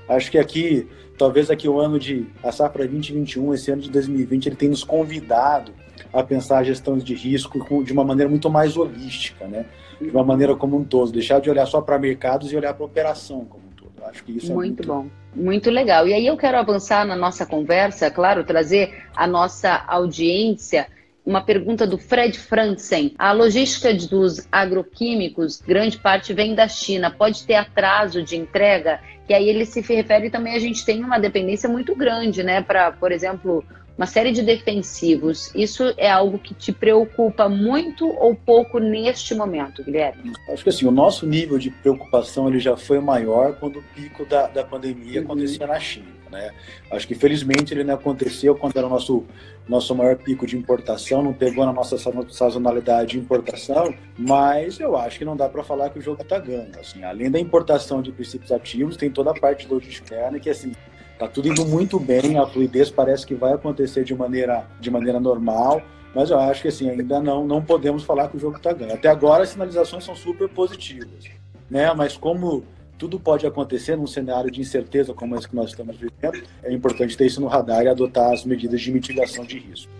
acho 0.08 0.30
que 0.30 0.38
aqui 0.38 0.88
talvez 1.18 1.50
aqui 1.50 1.68
o 1.68 1.80
ano 1.80 1.98
de 1.98 2.26
a 2.42 2.52
safra 2.52 2.86
2021, 2.86 3.52
esse 3.52 3.70
ano 3.70 3.82
de 3.82 3.90
2020, 3.90 4.46
ele 4.46 4.56
tem 4.56 4.68
nos 4.68 4.84
convidado 4.84 5.72
a 6.12 6.22
pensar 6.22 6.58
a 6.58 6.62
gestão 6.62 6.96
de 6.96 7.14
risco 7.14 7.84
de 7.84 7.92
uma 7.92 8.04
maneira 8.04 8.30
muito 8.30 8.48
mais 8.48 8.76
holística, 8.76 9.46
né? 9.46 9.66
De 10.00 10.10
uma 10.10 10.24
maneira 10.24 10.54
como 10.54 10.76
um 10.76 10.84
todo, 10.84 11.12
deixar 11.12 11.40
de 11.40 11.50
olhar 11.50 11.66
só 11.66 11.80
para 11.80 11.98
mercados 11.98 12.52
e 12.52 12.56
olhar 12.56 12.72
para 12.72 12.84
a 12.84 12.86
operação 12.86 13.44
como 13.44 13.64
um 13.64 13.76
todo. 13.76 14.04
Acho 14.06 14.24
que 14.24 14.36
isso 14.36 14.54
muito 14.54 14.82
é 14.82 14.86
muito 14.86 14.86
bom. 14.86 15.06
Muito 15.34 15.70
legal. 15.70 16.06
E 16.06 16.14
aí 16.14 16.26
eu 16.26 16.36
quero 16.36 16.56
avançar 16.56 17.04
na 17.04 17.16
nossa 17.16 17.44
conversa, 17.44 18.10
claro, 18.10 18.44
trazer 18.44 19.04
a 19.14 19.26
nossa 19.26 19.84
audiência 19.86 20.86
uma 21.28 21.42
pergunta 21.42 21.86
do 21.86 21.98
Fred 21.98 22.38
Franzen. 22.38 23.14
A 23.18 23.32
logística 23.32 23.92
dos 23.92 24.48
agroquímicos, 24.50 25.60
grande 25.60 25.98
parte 25.98 26.32
vem 26.32 26.54
da 26.54 26.66
China. 26.66 27.10
Pode 27.10 27.44
ter 27.44 27.54
atraso 27.54 28.22
de 28.22 28.34
entrega? 28.34 28.98
E 29.28 29.34
aí 29.34 29.46
ele 29.46 29.66
se 29.66 29.82
refere 29.82 30.30
também, 30.30 30.54
a 30.54 30.58
gente 30.58 30.86
tem 30.86 31.04
uma 31.04 31.18
dependência 31.18 31.68
muito 31.68 31.94
grande, 31.94 32.42
né? 32.42 32.62
Para, 32.62 32.90
por 32.92 33.12
exemplo, 33.12 33.62
uma 33.98 34.06
série 34.06 34.32
de 34.32 34.40
defensivos. 34.40 35.54
Isso 35.54 35.92
é 35.98 36.10
algo 36.10 36.38
que 36.38 36.54
te 36.54 36.72
preocupa 36.72 37.46
muito 37.46 38.08
ou 38.08 38.34
pouco 38.34 38.78
neste 38.78 39.34
momento, 39.34 39.84
Guilherme? 39.84 40.32
Acho 40.48 40.62
que 40.62 40.70
assim, 40.70 40.86
o 40.86 40.90
nosso 40.90 41.26
nível 41.26 41.58
de 41.58 41.68
preocupação 41.68 42.48
ele 42.48 42.58
já 42.58 42.74
foi 42.74 43.00
maior 43.00 43.54
quando 43.56 43.80
o 43.80 43.82
pico 43.94 44.24
da, 44.24 44.46
da 44.46 44.64
pandemia 44.64 45.20
uhum. 45.20 45.26
acontecia 45.26 45.66
na 45.66 45.78
China. 45.78 46.17
Né? 46.30 46.52
Acho 46.90 47.06
que 47.06 47.14
felizmente 47.14 47.72
ele 47.72 47.84
não 47.84 47.94
aconteceu 47.94 48.54
quando 48.54 48.76
era 48.76 48.86
o 48.86 48.90
nosso, 48.90 49.24
nosso 49.68 49.94
maior 49.94 50.16
pico 50.16 50.46
de 50.46 50.56
importação, 50.56 51.22
não 51.22 51.32
pegou 51.32 51.64
na 51.64 51.72
nossa 51.72 51.96
sazonalidade 52.30 53.12
de 53.12 53.18
importação, 53.18 53.94
mas 54.16 54.78
eu 54.80 54.96
acho 54.96 55.18
que 55.18 55.24
não 55.24 55.36
dá 55.36 55.48
para 55.48 55.62
falar 55.62 55.90
que 55.90 55.98
o 55.98 56.02
jogo 56.02 56.22
está 56.22 56.38
ganho. 56.38 56.70
Assim, 56.78 57.04
além 57.04 57.30
da 57.30 57.38
importação 57.38 58.02
de 58.02 58.12
princípios 58.12 58.52
ativos, 58.52 58.96
tem 58.96 59.10
toda 59.10 59.30
a 59.30 59.34
parte 59.34 59.66
logística 59.66 60.14
interna 60.14 60.38
que 60.38 60.50
assim 60.50 60.72
Tá 61.18 61.26
tudo 61.26 61.48
indo 61.48 61.66
muito 61.66 61.98
bem, 61.98 62.38
a 62.38 62.46
fluidez 62.46 62.90
parece 62.90 63.26
que 63.26 63.34
vai 63.34 63.52
acontecer 63.52 64.04
de 64.04 64.14
maneira, 64.14 64.64
de 64.78 64.88
maneira 64.88 65.18
normal, 65.18 65.82
mas 66.14 66.30
eu 66.30 66.38
acho 66.38 66.62
que 66.62 66.68
assim, 66.68 66.88
ainda 66.88 67.20
não, 67.20 67.44
não 67.44 67.60
podemos 67.60 68.04
falar 68.04 68.28
que 68.28 68.36
o 68.36 68.40
jogo 68.40 68.56
está 68.56 68.72
ganho. 68.72 68.94
Até 68.94 69.08
agora 69.08 69.42
as 69.42 69.48
sinalizações 69.48 70.04
são 70.04 70.14
super 70.14 70.48
positivas, 70.48 71.24
né? 71.68 71.92
Mas 71.92 72.16
como 72.16 72.62
tudo 72.98 73.20
pode 73.20 73.46
acontecer 73.46 73.96
num 73.96 74.06
cenário 74.06 74.50
de 74.50 74.60
incerteza 74.60 75.14
como 75.14 75.36
esse 75.36 75.48
que 75.48 75.54
nós 75.54 75.70
estamos 75.70 75.96
vivendo, 75.96 76.42
é 76.62 76.72
importante 76.72 77.16
ter 77.16 77.26
isso 77.26 77.40
no 77.40 77.46
radar 77.46 77.84
e 77.84 77.88
adotar 77.88 78.32
as 78.32 78.44
medidas 78.44 78.80
de 78.80 78.90
mitigação 78.90 79.44
de 79.44 79.58
risco. 79.58 79.90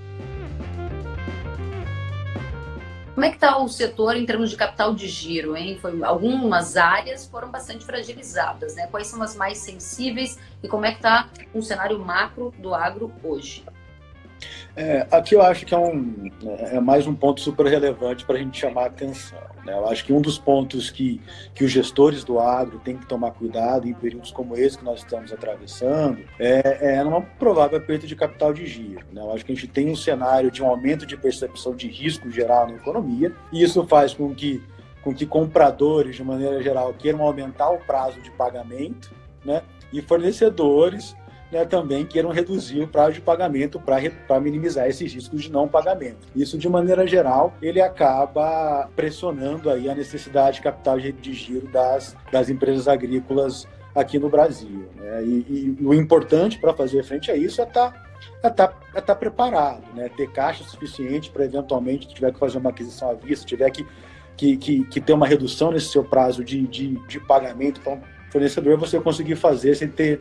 Como 3.15 3.25
é 3.25 3.31
que 3.31 3.37
está 3.37 3.59
o 3.59 3.69
setor 3.69 4.17
em 4.17 4.25
termos 4.25 4.51
de 4.51 4.57
capital 4.57 4.95
de 4.95 5.09
giro? 5.09 5.57
Hein? 5.57 5.77
Foi, 5.81 6.05
algumas 6.05 6.77
áreas 6.77 7.27
foram 7.27 7.51
bastante 7.51 7.85
fragilizadas. 7.85 8.77
Né? 8.77 8.87
Quais 8.87 9.09
são 9.09 9.21
as 9.21 9.35
mais 9.35 9.59
sensíveis 9.59 10.39
e 10.63 10.69
como 10.69 10.85
é 10.85 10.93
que 10.93 10.99
está 10.99 11.29
o 11.53 11.61
cenário 11.61 11.99
macro 11.99 12.55
do 12.59 12.73
agro 12.73 13.13
hoje? 13.25 13.65
É, 14.77 15.07
aqui 15.11 15.35
eu 15.35 15.43
acho 15.43 15.67
que 15.67 15.75
é, 15.75 15.79
um, 15.79 16.31
é 16.71 16.81
mais 16.81 17.07
um 17.07 17.15
ponto 17.15 17.41
super 17.41 17.67
relevante 17.67 18.25
para 18.25 18.37
a 18.37 18.39
gente 18.39 18.59
chamar 18.59 18.83
a 18.83 18.87
atenção. 18.87 19.39
Né? 19.65 19.73
Eu 19.73 19.89
acho 19.89 20.05
que 20.05 20.13
um 20.13 20.21
dos 20.21 20.39
pontos 20.39 20.91
que, 20.91 21.21
que 21.55 21.65
os 21.65 21.71
gestores 21.71 22.23
do 22.23 22.39
agro 22.39 22.79
têm 22.79 22.97
que 22.97 23.07
tomar 23.07 23.33
cuidado 23.33 23.89
em 23.89 23.95
períodos 23.95 24.31
como 24.31 24.57
esse 24.57 24.79
que 24.79 24.85
nós 24.85 25.01
estamos 25.01 25.33
atravessando 25.33 26.21
é, 26.39 26.97
é 26.97 27.05
uma 27.05 27.21
provável 27.21 27.81
perda 27.81 28.07
de 28.07 28.15
capital 28.15 28.53
de 28.53 28.67
giro. 28.67 29.05
Né? 29.13 29.21
Eu 29.21 29.33
acho 29.33 29.45
que 29.45 29.53
a 29.53 29.55
gente 29.55 29.67
tem 29.67 29.91
um 29.91 29.97
cenário 29.97 30.51
de 30.51 30.63
um 30.63 30.67
aumento 30.69 31.05
de 31.05 31.17
percepção 31.17 31.75
de 31.75 31.89
risco 31.89 32.31
geral 32.31 32.69
na 32.69 32.75
economia 32.75 33.33
e 33.53 33.63
isso 33.63 33.85
faz 33.87 34.15
com 34.15 34.35
que, 34.35 34.63
com 35.03 35.13
que 35.15 35.27
compradores, 35.27 36.17
de 36.17 36.25
maneira 36.25 36.63
geral, 36.63 36.95
queiram 36.95 37.23
aumentar 37.23 37.71
o 37.71 37.79
prazo 37.79 38.21
de 38.21 38.31
pagamento 38.31 39.13
né? 39.45 39.63
e 39.93 40.01
fornecedores 40.01 41.17
né, 41.51 41.65
também 41.65 42.05
queiram 42.05 42.31
reduzir 42.31 42.83
o 42.83 42.89
prazo 42.89 43.15
de 43.15 43.21
pagamento 43.21 43.81
para 43.81 44.41
minimizar 44.41 44.87
esses 44.89 45.13
riscos 45.13 45.43
de 45.43 45.53
não 45.53 45.67
pagamento. 45.67 46.27
Isso, 46.35 46.59
de 46.59 46.69
maneira 46.69 47.07
geral, 47.07 47.55
ele 47.63 47.81
acaba 47.81 48.89
pressionando 48.95 49.71
aí 49.71 49.89
a 49.89 49.95
necessidade 49.95 50.57
de 50.57 50.63
capital 50.63 50.99
de 50.99 51.33
giro 51.33 51.67
das, 51.69 52.17
das 52.31 52.49
empresas 52.49 52.89
agrícolas 52.89 53.67
aqui 53.95 54.19
no 54.19 54.29
Brasil. 54.29 54.89
Né? 54.97 55.25
E, 55.25 55.77
e, 55.81 55.85
o 55.85 55.95
importante 55.95 56.59
para 56.59 56.75
fazer 56.75 57.03
frente 57.03 57.31
a 57.31 57.37
isso 57.37 57.61
é 57.61 57.65
estar 57.65 57.93
tá, 57.93 58.03
é 58.43 58.51
tá, 58.51 58.73
é 58.95 59.01
tá 59.01 59.15
preparado, 59.15 59.83
né? 59.95 60.09
ter 60.17 60.31
caixa 60.31 60.65
suficiente 60.65 61.31
para 61.31 61.45
eventualmente, 61.45 62.09
tiver 62.09 62.33
que 62.33 62.39
fazer 62.39 62.59
uma 62.59 62.71
aquisição 62.71 63.11
à 63.11 63.15
vista, 63.15 63.47
tiver 63.47 63.71
que, 63.71 63.87
que, 64.37 64.57
que, 64.57 64.85
que 64.85 65.01
ter 65.01 65.13
uma 65.13 65.27
redução 65.27 65.73
nesse 65.73 65.89
seu 65.89 66.05
prazo 66.05 66.45
de, 66.45 66.67
de, 66.67 66.95
de 67.07 67.21
pagamento 67.21 67.81
fornecedor 68.31 68.77
você 68.77 69.01
conseguir 69.01 69.37
fazer 69.37 69.75
sem 69.75 69.89
ter, 69.89 70.21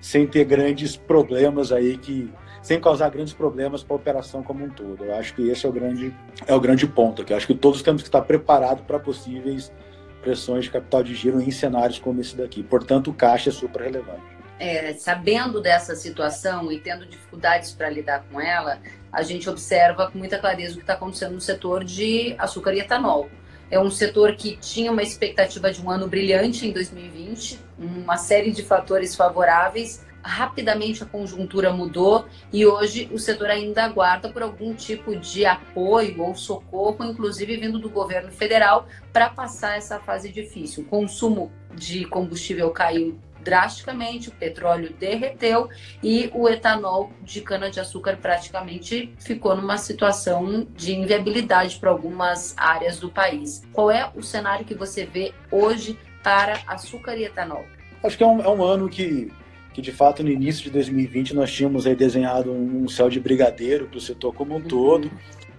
sem 0.00 0.26
ter 0.26 0.44
grandes 0.44 0.96
problemas 0.96 1.72
aí 1.72 1.96
que 1.96 2.32
sem 2.62 2.80
causar 2.80 3.08
grandes 3.10 3.32
problemas 3.32 3.82
para 3.82 3.94
a 3.94 3.96
operação 3.96 4.42
como 4.42 4.64
um 4.64 4.68
todo. 4.68 5.04
Eu 5.04 5.14
acho 5.14 5.34
que 5.34 5.48
esse 5.48 5.64
é 5.64 5.68
o 5.68 5.72
grande 5.72 6.14
é 6.46 6.54
o 6.54 6.60
grande 6.60 6.86
ponto 6.86 7.22
aqui. 7.22 7.32
Eu 7.32 7.36
acho 7.36 7.46
que 7.46 7.54
todos 7.54 7.82
temos 7.82 8.02
que 8.02 8.08
estar 8.08 8.22
preparados 8.22 8.84
para 8.84 8.98
possíveis 8.98 9.72
pressões 10.20 10.64
de 10.64 10.70
capital 10.70 11.02
de 11.02 11.14
giro 11.14 11.40
em 11.40 11.50
cenários 11.50 11.98
como 11.98 12.20
esse 12.20 12.36
daqui. 12.36 12.62
Portanto, 12.62 13.10
o 13.10 13.14
caixa 13.14 13.50
é 13.50 13.52
super 13.52 13.82
relevante. 13.82 14.38
É, 14.58 14.92
sabendo 14.94 15.60
dessa 15.60 15.94
situação 15.94 16.70
e 16.72 16.80
tendo 16.80 17.06
dificuldades 17.06 17.72
para 17.72 17.88
lidar 17.88 18.24
com 18.30 18.40
ela, 18.40 18.80
a 19.12 19.22
gente 19.22 19.48
observa 19.48 20.10
com 20.10 20.18
muita 20.18 20.36
clareza 20.38 20.72
o 20.72 20.76
que 20.76 20.82
está 20.82 20.94
acontecendo 20.94 21.34
no 21.34 21.40
setor 21.40 21.84
de 21.84 22.34
açúcar 22.38 22.74
e 22.74 22.80
etanol. 22.80 23.30
É 23.70 23.78
um 23.78 23.90
setor 23.90 24.34
que 24.34 24.56
tinha 24.56 24.90
uma 24.90 25.02
expectativa 25.02 25.70
de 25.70 25.80
um 25.82 25.90
ano 25.90 26.08
brilhante 26.08 26.66
em 26.66 26.72
2020, 26.72 27.60
uma 27.78 28.16
série 28.16 28.50
de 28.50 28.62
fatores 28.62 29.14
favoráveis. 29.14 30.06
Rapidamente 30.20 31.02
a 31.02 31.06
conjuntura 31.06 31.72
mudou 31.72 32.26
e 32.52 32.66
hoje 32.66 33.08
o 33.12 33.18
setor 33.18 33.50
ainda 33.50 33.84
aguarda 33.84 34.28
por 34.28 34.42
algum 34.42 34.74
tipo 34.74 35.14
de 35.16 35.46
apoio 35.46 36.20
ou 36.22 36.34
socorro, 36.34 37.04
inclusive 37.04 37.56
vindo 37.56 37.78
do 37.78 37.88
governo 37.88 38.30
federal, 38.30 38.86
para 39.12 39.30
passar 39.30 39.76
essa 39.76 39.98
fase 40.00 40.30
difícil. 40.30 40.82
O 40.82 40.86
consumo 40.86 41.52
de 41.74 42.04
combustível 42.04 42.70
caiu 42.70 43.18
drasticamente, 43.48 44.28
o 44.28 44.32
petróleo 44.32 44.92
derreteu 45.00 45.70
e 46.02 46.30
o 46.34 46.46
etanol 46.46 47.10
de 47.22 47.40
cana-de-açúcar 47.40 48.18
praticamente 48.20 49.10
ficou 49.18 49.56
numa 49.56 49.78
situação 49.78 50.66
de 50.76 50.94
inviabilidade 50.94 51.78
para 51.78 51.88
algumas 51.88 52.54
áreas 52.58 53.00
do 53.00 53.08
país. 53.08 53.62
Qual 53.72 53.90
é 53.90 54.10
o 54.14 54.22
cenário 54.22 54.66
que 54.66 54.74
você 54.74 55.06
vê 55.06 55.32
hoje 55.50 55.98
para 56.22 56.60
açúcar 56.66 57.16
e 57.16 57.24
etanol? 57.24 57.64
Acho 58.04 58.18
que 58.18 58.22
é 58.22 58.26
um, 58.26 58.42
é 58.42 58.48
um 58.50 58.62
ano 58.62 58.86
que, 58.86 59.32
que, 59.72 59.80
de 59.80 59.92
fato, 59.92 60.22
no 60.22 60.28
início 60.28 60.64
de 60.64 60.70
2020, 60.70 61.34
nós 61.34 61.50
tínhamos 61.50 61.86
aí 61.86 61.96
desenhado 61.96 62.52
um 62.52 62.86
céu 62.86 63.08
de 63.08 63.18
brigadeiro 63.18 63.86
para 63.86 63.96
o 63.96 64.00
setor 64.00 64.34
como 64.34 64.56
um 64.56 64.60
todo 64.60 65.10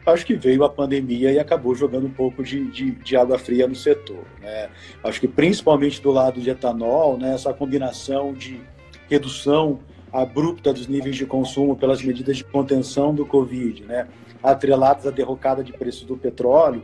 acho 0.09 0.25
que 0.25 0.35
veio 0.35 0.63
a 0.63 0.69
pandemia 0.69 1.31
e 1.31 1.39
acabou 1.39 1.73
jogando 1.75 2.07
um 2.07 2.11
pouco 2.11 2.43
de, 2.43 2.65
de, 2.71 2.91
de 2.91 3.15
água 3.15 3.37
fria 3.37 3.67
no 3.67 3.75
setor. 3.75 4.23
Né? 4.41 4.69
Acho 5.03 5.19
que 5.19 5.27
principalmente 5.27 6.01
do 6.01 6.11
lado 6.11 6.39
de 6.39 6.49
etanol, 6.49 7.17
né, 7.17 7.33
essa 7.33 7.53
combinação 7.53 8.33
de 8.33 8.61
redução 9.09 9.79
abrupta 10.11 10.73
dos 10.73 10.87
níveis 10.87 11.15
de 11.15 11.25
consumo 11.25 11.75
pelas 11.75 12.01
medidas 12.01 12.37
de 12.37 12.43
contenção 12.43 13.13
do 13.13 13.25
Covid, 13.25 13.83
né, 13.83 14.07
atreladas 14.41 15.05
à 15.05 15.11
derrocada 15.11 15.63
de 15.63 15.73
preços 15.73 16.03
do 16.03 16.17
petróleo, 16.17 16.83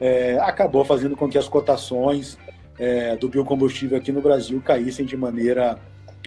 é, 0.00 0.38
acabou 0.40 0.84
fazendo 0.84 1.16
com 1.16 1.28
que 1.28 1.38
as 1.38 1.48
cotações 1.48 2.38
é, 2.78 3.16
do 3.16 3.28
biocombustível 3.28 3.96
aqui 3.96 4.12
no 4.12 4.20
Brasil 4.20 4.60
caíssem 4.64 5.06
de 5.06 5.16
maneira 5.16 5.78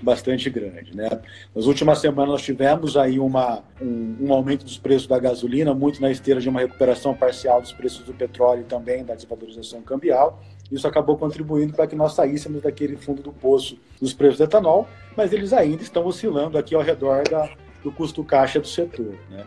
bastante 0.02 0.50
grande. 0.50 0.96
Né? 0.96 1.10
Nas 1.56 1.66
últimas 1.66 2.00
semanas 2.00 2.32
nós 2.32 2.42
tivemos 2.42 2.96
aí 2.98 3.20
uma, 3.20 3.64
um, 3.82 4.16
um, 4.22 4.34
aumento 4.34 4.64
dos 4.64 4.78
preços 4.78 5.08
da 5.08 5.20
gasolina, 5.20 5.74
muito 5.74 6.02
na 6.02 6.10
esteira 6.12 6.40
de 6.40 6.50
uma 6.50 6.62
recuperação 6.62 7.14
parcial 7.14 7.62
dos 7.62 7.72
preços 7.72 8.06
do 8.06 8.14
petróleo 8.14 8.62
e 8.62 8.66
também 8.66 9.04
da 9.04 9.16
desvalorização 9.16 9.82
cambial. 9.82 10.42
Isso 10.72 10.88
acabou 10.88 11.18
contribuindo 11.18 11.74
para 11.74 11.88
que 11.88 11.96
nós 11.96 12.14
saíssemos 12.14 12.62
daquele 12.62 12.96
fundo 12.96 13.22
do 13.24 13.32
poço 13.32 13.78
dos 14.00 14.14
preços 14.14 14.38
do 14.38 14.44
etanol, 14.44 14.88
mas 15.18 15.34
eles 15.34 15.52
ainda 15.52 15.82
estão 15.82 16.06
oscilando 16.06 16.58
aqui 16.58 16.76
ao 16.76 16.82
redor 16.82 17.28
da, 17.28 17.50
do 17.84 17.92
custo 17.92 18.24
caixa 18.24 18.60
do 18.60 18.68
setor. 18.68 19.16
Né? 19.30 19.44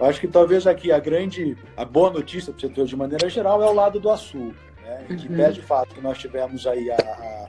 Eu 0.00 0.06
acho 0.06 0.20
que 0.20 0.26
talvez 0.26 0.66
aqui 0.66 0.90
a 0.90 0.98
grande, 0.98 1.56
a 1.76 1.84
boa 1.84 2.10
notícia 2.10 2.52
para 2.52 2.58
o 2.58 2.60
setor 2.60 2.86
de 2.86 2.96
maneira 2.96 3.28
geral 3.28 3.62
é 3.62 3.66
o 3.66 3.72
lado 3.72 4.00
do 4.00 4.10
açúcar, 4.10 4.56
né? 4.82 5.04
que 5.08 5.28
uhum. 5.28 5.36
pede 5.36 5.54
de 5.54 5.62
fato 5.62 5.94
que 5.94 6.00
nós 6.00 6.18
tivemos 6.18 6.66
aí 6.66 6.90
a, 6.90 6.96
a 6.96 7.41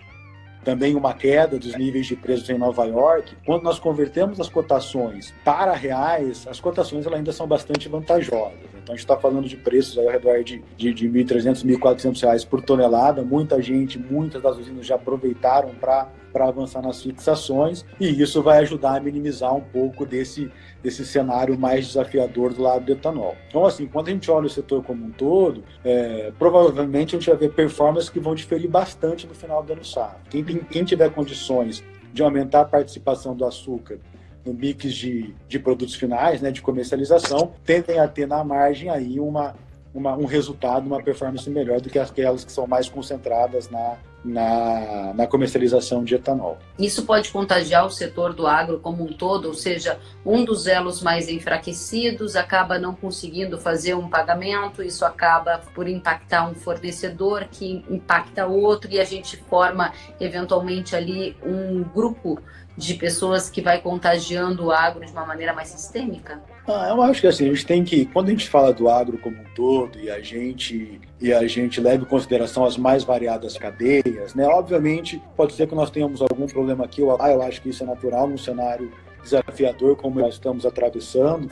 também 0.64 0.96
uma 0.96 1.14
queda 1.14 1.60
dos 1.60 1.76
níveis 1.76 2.08
de 2.08 2.16
preços 2.16 2.50
em 2.50 2.58
Nova 2.58 2.86
York. 2.86 3.36
Quando 3.46 3.64
nós 3.64 3.80
convertemos 3.80 4.40
as 4.40 4.50
cotações 4.50 5.34
para 5.44 5.74
reais, 5.74 6.48
as 6.48 6.60
cotações 6.60 7.06
ainda 7.08 7.32
são 7.32 7.48
bastante 7.48 7.90
vantajosas. 7.90 8.74
Então 8.84 8.94
a 8.94 8.98
gente 8.98 9.06
está 9.06 9.18
falando 9.18 9.48
de 9.48 9.56
preços 9.56 9.98
ao 9.98 10.08
redor 10.08 10.44
de, 10.44 10.64
de, 10.76 10.94
de 10.94 11.10
1.300, 11.10 11.66
1.400 11.66 12.22
reais 12.22 12.46
por 12.46 12.62
tonelada. 12.62 13.22
Muita 13.22 13.62
gente, 13.62 13.98
muitas 13.98 14.42
das 14.42 14.58
usinas 14.58 14.86
já 14.86 14.96
aproveitaram 14.96 15.70
para 15.80 16.10
para 16.34 16.48
avançar 16.48 16.82
nas 16.82 17.02
fixações 17.02 17.86
e 18.00 18.22
isso 18.22 18.42
vai 18.42 18.58
ajudar 18.58 18.98
a 18.98 19.00
minimizar 19.00 19.56
um 19.56 19.62
pouco 19.62 20.06
desse, 20.06 20.52
desse 20.82 21.06
cenário 21.06 21.58
mais 21.58 21.88
desafiador 21.88 22.54
do 22.54 22.64
lado 22.64 22.86
do 22.86 22.92
etanol. 22.92 23.38
Então, 23.48 23.64
assim, 23.64 23.86
quando 23.86 24.08
a 24.08 24.12
gente 24.12 24.30
olha 24.32 24.48
o 24.48 24.50
setor 24.50 24.84
como 24.84 25.06
um 25.06 25.12
todo, 25.12 25.64
é, 25.86 26.34
provavelmente 26.40 27.16
a 27.16 27.20
gente 27.20 27.30
vai 27.30 27.38
ver 27.38 27.54
performances 27.54 28.10
que 28.10 28.20
vão 28.20 28.34
diferir 28.34 28.70
bastante 28.70 29.28
no 29.28 29.36
final 29.36 29.62
do 29.64 29.72
ano 29.72 29.86
safra. 29.86 30.20
Quem, 30.30 30.44
quem 30.44 30.84
tiver 30.84 31.12
condições 31.12 31.84
de 32.12 32.24
aumentar 32.24 32.62
a 32.62 32.66
participação 32.66 33.36
do 33.36 33.46
açúcar 33.46 34.00
no 34.46 34.54
mix 34.54 34.94
de, 34.94 35.34
de 35.48 35.60
produtos 35.60 35.96
finais, 35.96 36.42
né, 36.42 36.52
de 36.52 36.62
comercialização, 36.62 37.54
tendem 37.64 38.00
a 38.00 38.08
ter 38.08 38.28
na 38.28 38.44
margem 38.44 38.90
aí 38.90 39.20
uma, 39.20 39.56
uma, 39.94 40.16
um 40.18 40.26
resultado, 40.26 40.86
uma 40.86 41.02
performance 41.02 41.50
melhor 41.50 41.80
do 41.80 41.90
que 41.90 42.00
aquelas 42.00 42.44
que 42.44 42.52
são 42.52 42.68
mais 42.68 42.90
concentradas 42.90 43.70
na, 43.70 43.98
na, 44.24 45.14
na, 45.14 45.28
comercialização 45.28 46.04
de 46.04 46.16
etanol. 46.16 46.58
Isso 46.80 47.04
pode 47.06 47.30
contagiar 47.30 47.86
o 47.86 47.90
setor 47.90 48.34
do 48.34 48.48
agro 48.48 48.80
como 48.80 49.04
um 49.04 49.12
todo, 49.12 49.48
ou 49.48 49.54
seja, 49.54 50.00
um 50.26 50.46
dos 50.46 50.66
elos 50.66 51.02
mais 51.02 51.28
enfraquecidos 51.28 52.36
acaba 52.36 52.80
não 52.80 52.96
conseguindo 52.96 53.58
fazer 53.58 53.96
um 53.96 54.08
pagamento, 54.08 54.82
isso 54.82 55.04
acaba 55.06 55.62
por 55.74 55.88
impactar 55.88 56.50
um 56.50 56.56
fornecedor 56.56 57.46
que 57.52 57.84
impacta 57.90 58.46
outro 58.46 58.90
e 58.92 59.00
a 59.00 59.04
gente 59.04 59.38
forma 59.38 59.92
eventualmente 60.20 60.96
ali 60.96 61.36
um 61.44 61.84
grupo 61.84 62.40
de 62.78 62.94
pessoas 62.96 63.50
que 63.50 63.62
vai 63.62 63.82
contagiando 63.82 64.66
o 64.66 64.72
agro 64.72 65.06
de 65.06 65.12
uma 65.12 65.26
maneira 65.26 65.54
mais 65.54 65.68
sistêmica? 65.70 66.42
Ah, 66.66 66.88
eu 66.90 67.02
acho 67.02 67.20
que 67.20 67.28
assim, 67.28 67.46
a 67.46 67.54
gente 67.54 67.66
tem 67.66 67.84
que, 67.84 68.06
quando 68.06 68.30
a 68.30 68.32
gente 68.32 68.48
fala 68.50 68.72
do 68.72 68.88
agro 68.88 69.18
como 69.18 69.36
um 69.36 69.54
todo 69.54 70.00
e 70.00 70.10
a 70.10 70.22
gente 70.22 71.02
e 71.20 71.34
a 71.34 71.46
gente 71.46 71.82
leva 71.82 72.04
em 72.04 72.08
consideração 72.08 72.64
as 72.64 72.78
mais 72.78 73.04
variadas 73.04 73.58
cadeias, 73.58 74.34
né? 74.34 74.48
Obviamente, 74.48 75.22
pode 75.36 75.54
ser 75.54 75.68
que 75.68 75.76
nós 75.76 75.92
tenhamos 75.92 76.22
algum 76.22 76.48
problema 76.48 76.86
aqui 76.86 77.02
ou 77.02 77.18
lá, 77.18 77.32
eu 77.32 77.42
acho 77.42 77.62
que 77.62 77.70
isso 77.70 77.84
é 77.84 77.86
natural 77.86 78.28
num 78.28 78.38
cenário 78.38 78.92
desafiador 79.22 79.98
como 79.98 80.20
nós 80.20 80.36
estamos 80.36 80.66
atravessando. 80.66 81.50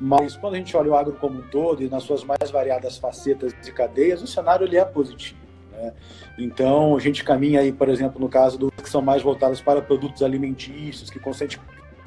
Mas 0.00 0.36
quando 0.36 0.54
a 0.54 0.58
gente 0.58 0.76
olha 0.76 0.90
o 0.90 0.94
agro 0.96 1.16
como 1.20 1.38
um 1.38 1.42
todo 1.42 1.82
e 1.82 1.88
nas 1.88 2.04
suas 2.04 2.22
mais 2.24 2.50
variadas 2.50 2.96
facetas 2.96 3.52
e 3.66 3.72
cadeias, 3.72 4.22
o 4.22 4.26
cenário 4.26 4.66
ele 4.66 4.76
é 4.76 4.84
positivo. 4.84 5.38
Né? 5.72 5.92
Então, 6.38 6.96
a 6.96 7.00
gente 7.00 7.24
caminha 7.24 7.60
aí, 7.60 7.72
por 7.72 7.88
exemplo, 7.88 8.20
no 8.20 8.28
caso 8.28 8.58
do 8.58 8.70
que 8.70 8.88
são 8.88 9.00
mais 9.00 9.22
voltadas 9.22 9.60
para 9.60 9.80
produtos 9.80 10.22
alimentícios, 10.22 11.10
que 11.10 11.18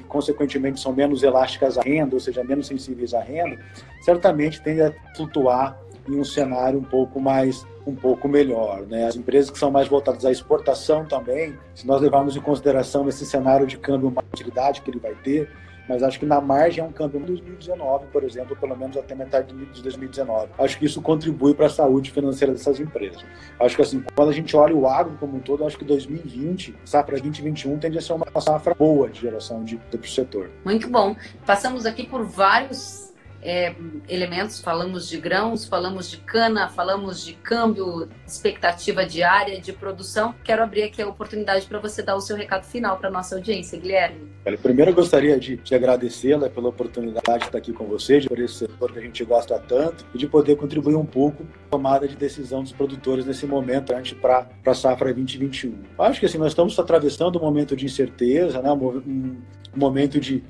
consequentemente 0.08 0.80
são 0.80 0.92
menos 0.92 1.22
elásticas 1.22 1.78
à 1.78 1.82
renda, 1.82 2.14
ou 2.14 2.20
seja, 2.20 2.42
menos 2.42 2.66
sensíveis 2.66 3.14
à 3.14 3.20
renda, 3.20 3.58
certamente 4.00 4.60
tende 4.60 4.82
a 4.82 4.92
flutuar 5.14 5.78
em 6.08 6.18
um 6.18 6.24
cenário 6.24 6.78
um 6.78 6.84
pouco 6.84 7.20
mais 7.20 7.66
um 7.86 7.94
pouco 7.94 8.28
melhor, 8.28 8.82
né? 8.82 9.06
As 9.06 9.16
empresas 9.16 9.50
que 9.50 9.58
são 9.58 9.70
mais 9.70 9.88
voltadas 9.88 10.24
à 10.26 10.30
exportação 10.30 11.06
também, 11.06 11.58
se 11.74 11.86
nós 11.86 12.02
levarmos 12.02 12.36
em 12.36 12.40
consideração 12.40 13.08
esse 13.08 13.24
cenário 13.24 13.66
de 13.66 13.78
câmbio, 13.78 14.08
uma 14.08 14.22
utilidade 14.32 14.82
que 14.82 14.90
ele 14.90 14.98
vai 14.98 15.14
ter, 15.14 15.50
mas 15.88 16.02
acho 16.02 16.18
que 16.18 16.26
na 16.26 16.40
margem 16.40 16.84
é 16.84 16.86
um 16.86 16.92
câmbio 16.92 17.20
em 17.20 17.24
2019, 17.24 18.06
por 18.12 18.22
exemplo, 18.22 18.56
pelo 18.56 18.76
menos 18.76 18.96
até 18.96 19.14
metade 19.14 19.54
de 19.54 19.82
2019. 19.82 20.50
Acho 20.58 20.78
que 20.78 20.84
isso 20.84 21.00
contribui 21.00 21.54
para 21.54 21.66
a 21.66 21.70
saúde 21.70 22.10
financeira 22.10 22.52
dessas 22.52 22.78
empresas. 22.78 23.24
Acho 23.58 23.76
que 23.76 23.82
assim, 23.82 24.04
quando 24.14 24.30
a 24.30 24.34
gente 24.34 24.56
olha 24.56 24.74
o 24.74 24.86
agro 24.86 25.16
como 25.18 25.36
um 25.36 25.40
todo, 25.40 25.64
acho 25.64 25.78
que 25.78 25.84
2020, 25.84 26.74
safra 26.84 27.18
2021 27.18 27.78
tende 27.78 27.98
a 27.98 28.00
ser 28.00 28.12
uma 28.12 28.40
safra 28.40 28.74
boa 28.74 29.08
de 29.08 29.20
geração 29.20 29.64
de, 29.64 29.76
para 29.76 30.00
o 30.00 30.06
setor. 30.06 30.50
Muito 30.64 30.88
bom. 30.88 31.16
Passamos 31.46 31.86
aqui 31.86 32.06
por 32.06 32.24
vários 32.24 33.07
é, 33.42 33.74
elementos, 34.08 34.60
falamos 34.60 35.08
de 35.08 35.18
grãos, 35.18 35.64
falamos 35.64 36.10
de 36.10 36.18
cana, 36.18 36.68
falamos 36.68 37.24
de 37.24 37.34
câmbio, 37.34 38.08
expectativa 38.26 39.04
diária 39.06 39.60
de 39.60 39.72
produção. 39.72 40.34
Quero 40.44 40.62
abrir 40.62 40.82
aqui 40.84 41.00
a 41.00 41.08
oportunidade 41.08 41.66
para 41.66 41.78
você 41.78 42.02
dar 42.02 42.16
o 42.16 42.20
seu 42.20 42.36
recado 42.36 42.64
final 42.64 42.96
para 42.98 43.08
a 43.08 43.12
nossa 43.12 43.36
audiência, 43.36 43.78
Guilherme. 43.78 44.28
Primeiro, 44.62 44.90
eu 44.90 44.94
gostaria 44.94 45.38
de, 45.38 45.56
de 45.56 45.74
agradecê-la 45.74 46.48
pela 46.48 46.68
oportunidade 46.68 47.38
de 47.40 47.44
estar 47.44 47.58
aqui 47.58 47.72
com 47.72 47.84
você, 47.84 48.20
por 48.22 48.38
esse 48.38 48.54
setor 48.54 48.92
que 48.92 48.98
a 48.98 49.02
gente 49.02 49.24
gosta 49.24 49.58
tanto 49.58 50.04
e 50.14 50.18
de 50.18 50.26
poder 50.26 50.56
contribuir 50.56 50.96
um 50.96 51.06
pouco 51.06 51.44
com 51.44 51.52
a 51.66 51.70
tomada 51.70 52.08
de 52.08 52.16
decisão 52.16 52.62
dos 52.62 52.72
produtores 52.72 53.26
nesse 53.26 53.46
momento 53.46 53.92
para 54.20 54.48
a 54.64 54.74
safra 54.74 55.12
2021. 55.12 55.74
Acho 55.98 56.20
que 56.20 56.26
assim, 56.26 56.38
nós 56.38 56.48
estamos 56.52 56.78
atravessando 56.78 57.38
um 57.38 57.42
momento 57.42 57.76
de 57.76 57.84
incerteza, 57.84 58.60
né? 58.62 58.70
um, 58.72 58.86
um 58.88 59.42
momento 59.76 60.18
de, 60.18 60.42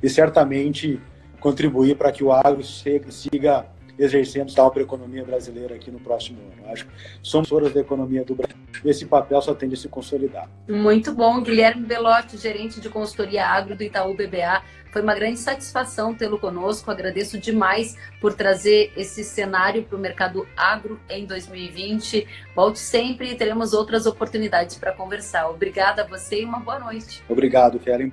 de 0.00 0.08
certamente 0.08 1.00
contribuir 1.42 1.96
para 1.96 2.12
que 2.12 2.22
o 2.22 2.32
agro 2.32 2.62
siga 2.62 3.66
exercendo 3.98 4.54
tal 4.54 4.70
para 4.70 4.80
a 4.80 4.84
economia 4.84 5.24
brasileira 5.24 5.74
aqui 5.74 5.90
no 5.90 6.00
próximo 6.00 6.38
ano. 6.40 6.72
Acho 6.72 6.86
que 6.86 6.92
somos 7.22 7.50
horas 7.52 7.74
da 7.74 7.80
economia 7.80 8.24
do 8.24 8.34
Brasil. 8.34 8.56
Esse 8.84 9.04
papel 9.04 9.42
só 9.42 9.54
tende 9.54 9.74
a 9.74 9.76
se 9.76 9.88
consolidar. 9.88 10.48
Muito 10.68 11.12
bom. 11.12 11.42
Guilherme 11.42 11.84
Belotti, 11.84 12.38
gerente 12.38 12.80
de 12.80 12.88
consultoria 12.88 13.46
agro 13.46 13.76
do 13.76 13.82
Itaú 13.82 14.14
BBA. 14.14 14.62
Foi 14.92 15.02
uma 15.02 15.14
grande 15.14 15.38
satisfação 15.38 16.14
tê-lo 16.14 16.38
conosco. 16.38 16.90
Agradeço 16.90 17.38
demais 17.38 17.96
por 18.20 18.34
trazer 18.34 18.92
esse 18.96 19.24
cenário 19.24 19.82
para 19.82 19.96
o 19.96 20.00
mercado 20.00 20.46
agro 20.56 20.98
em 21.08 21.26
2020. 21.26 22.26
Volte 22.54 22.78
sempre 22.78 23.32
e 23.32 23.34
teremos 23.34 23.72
outras 23.72 24.06
oportunidades 24.06 24.76
para 24.76 24.92
conversar. 24.92 25.48
Obrigada 25.48 26.02
a 26.02 26.06
você 26.06 26.42
e 26.42 26.44
uma 26.44 26.60
boa 26.60 26.78
noite. 26.78 27.22
Obrigado, 27.28 27.78
Kellen. 27.78 28.12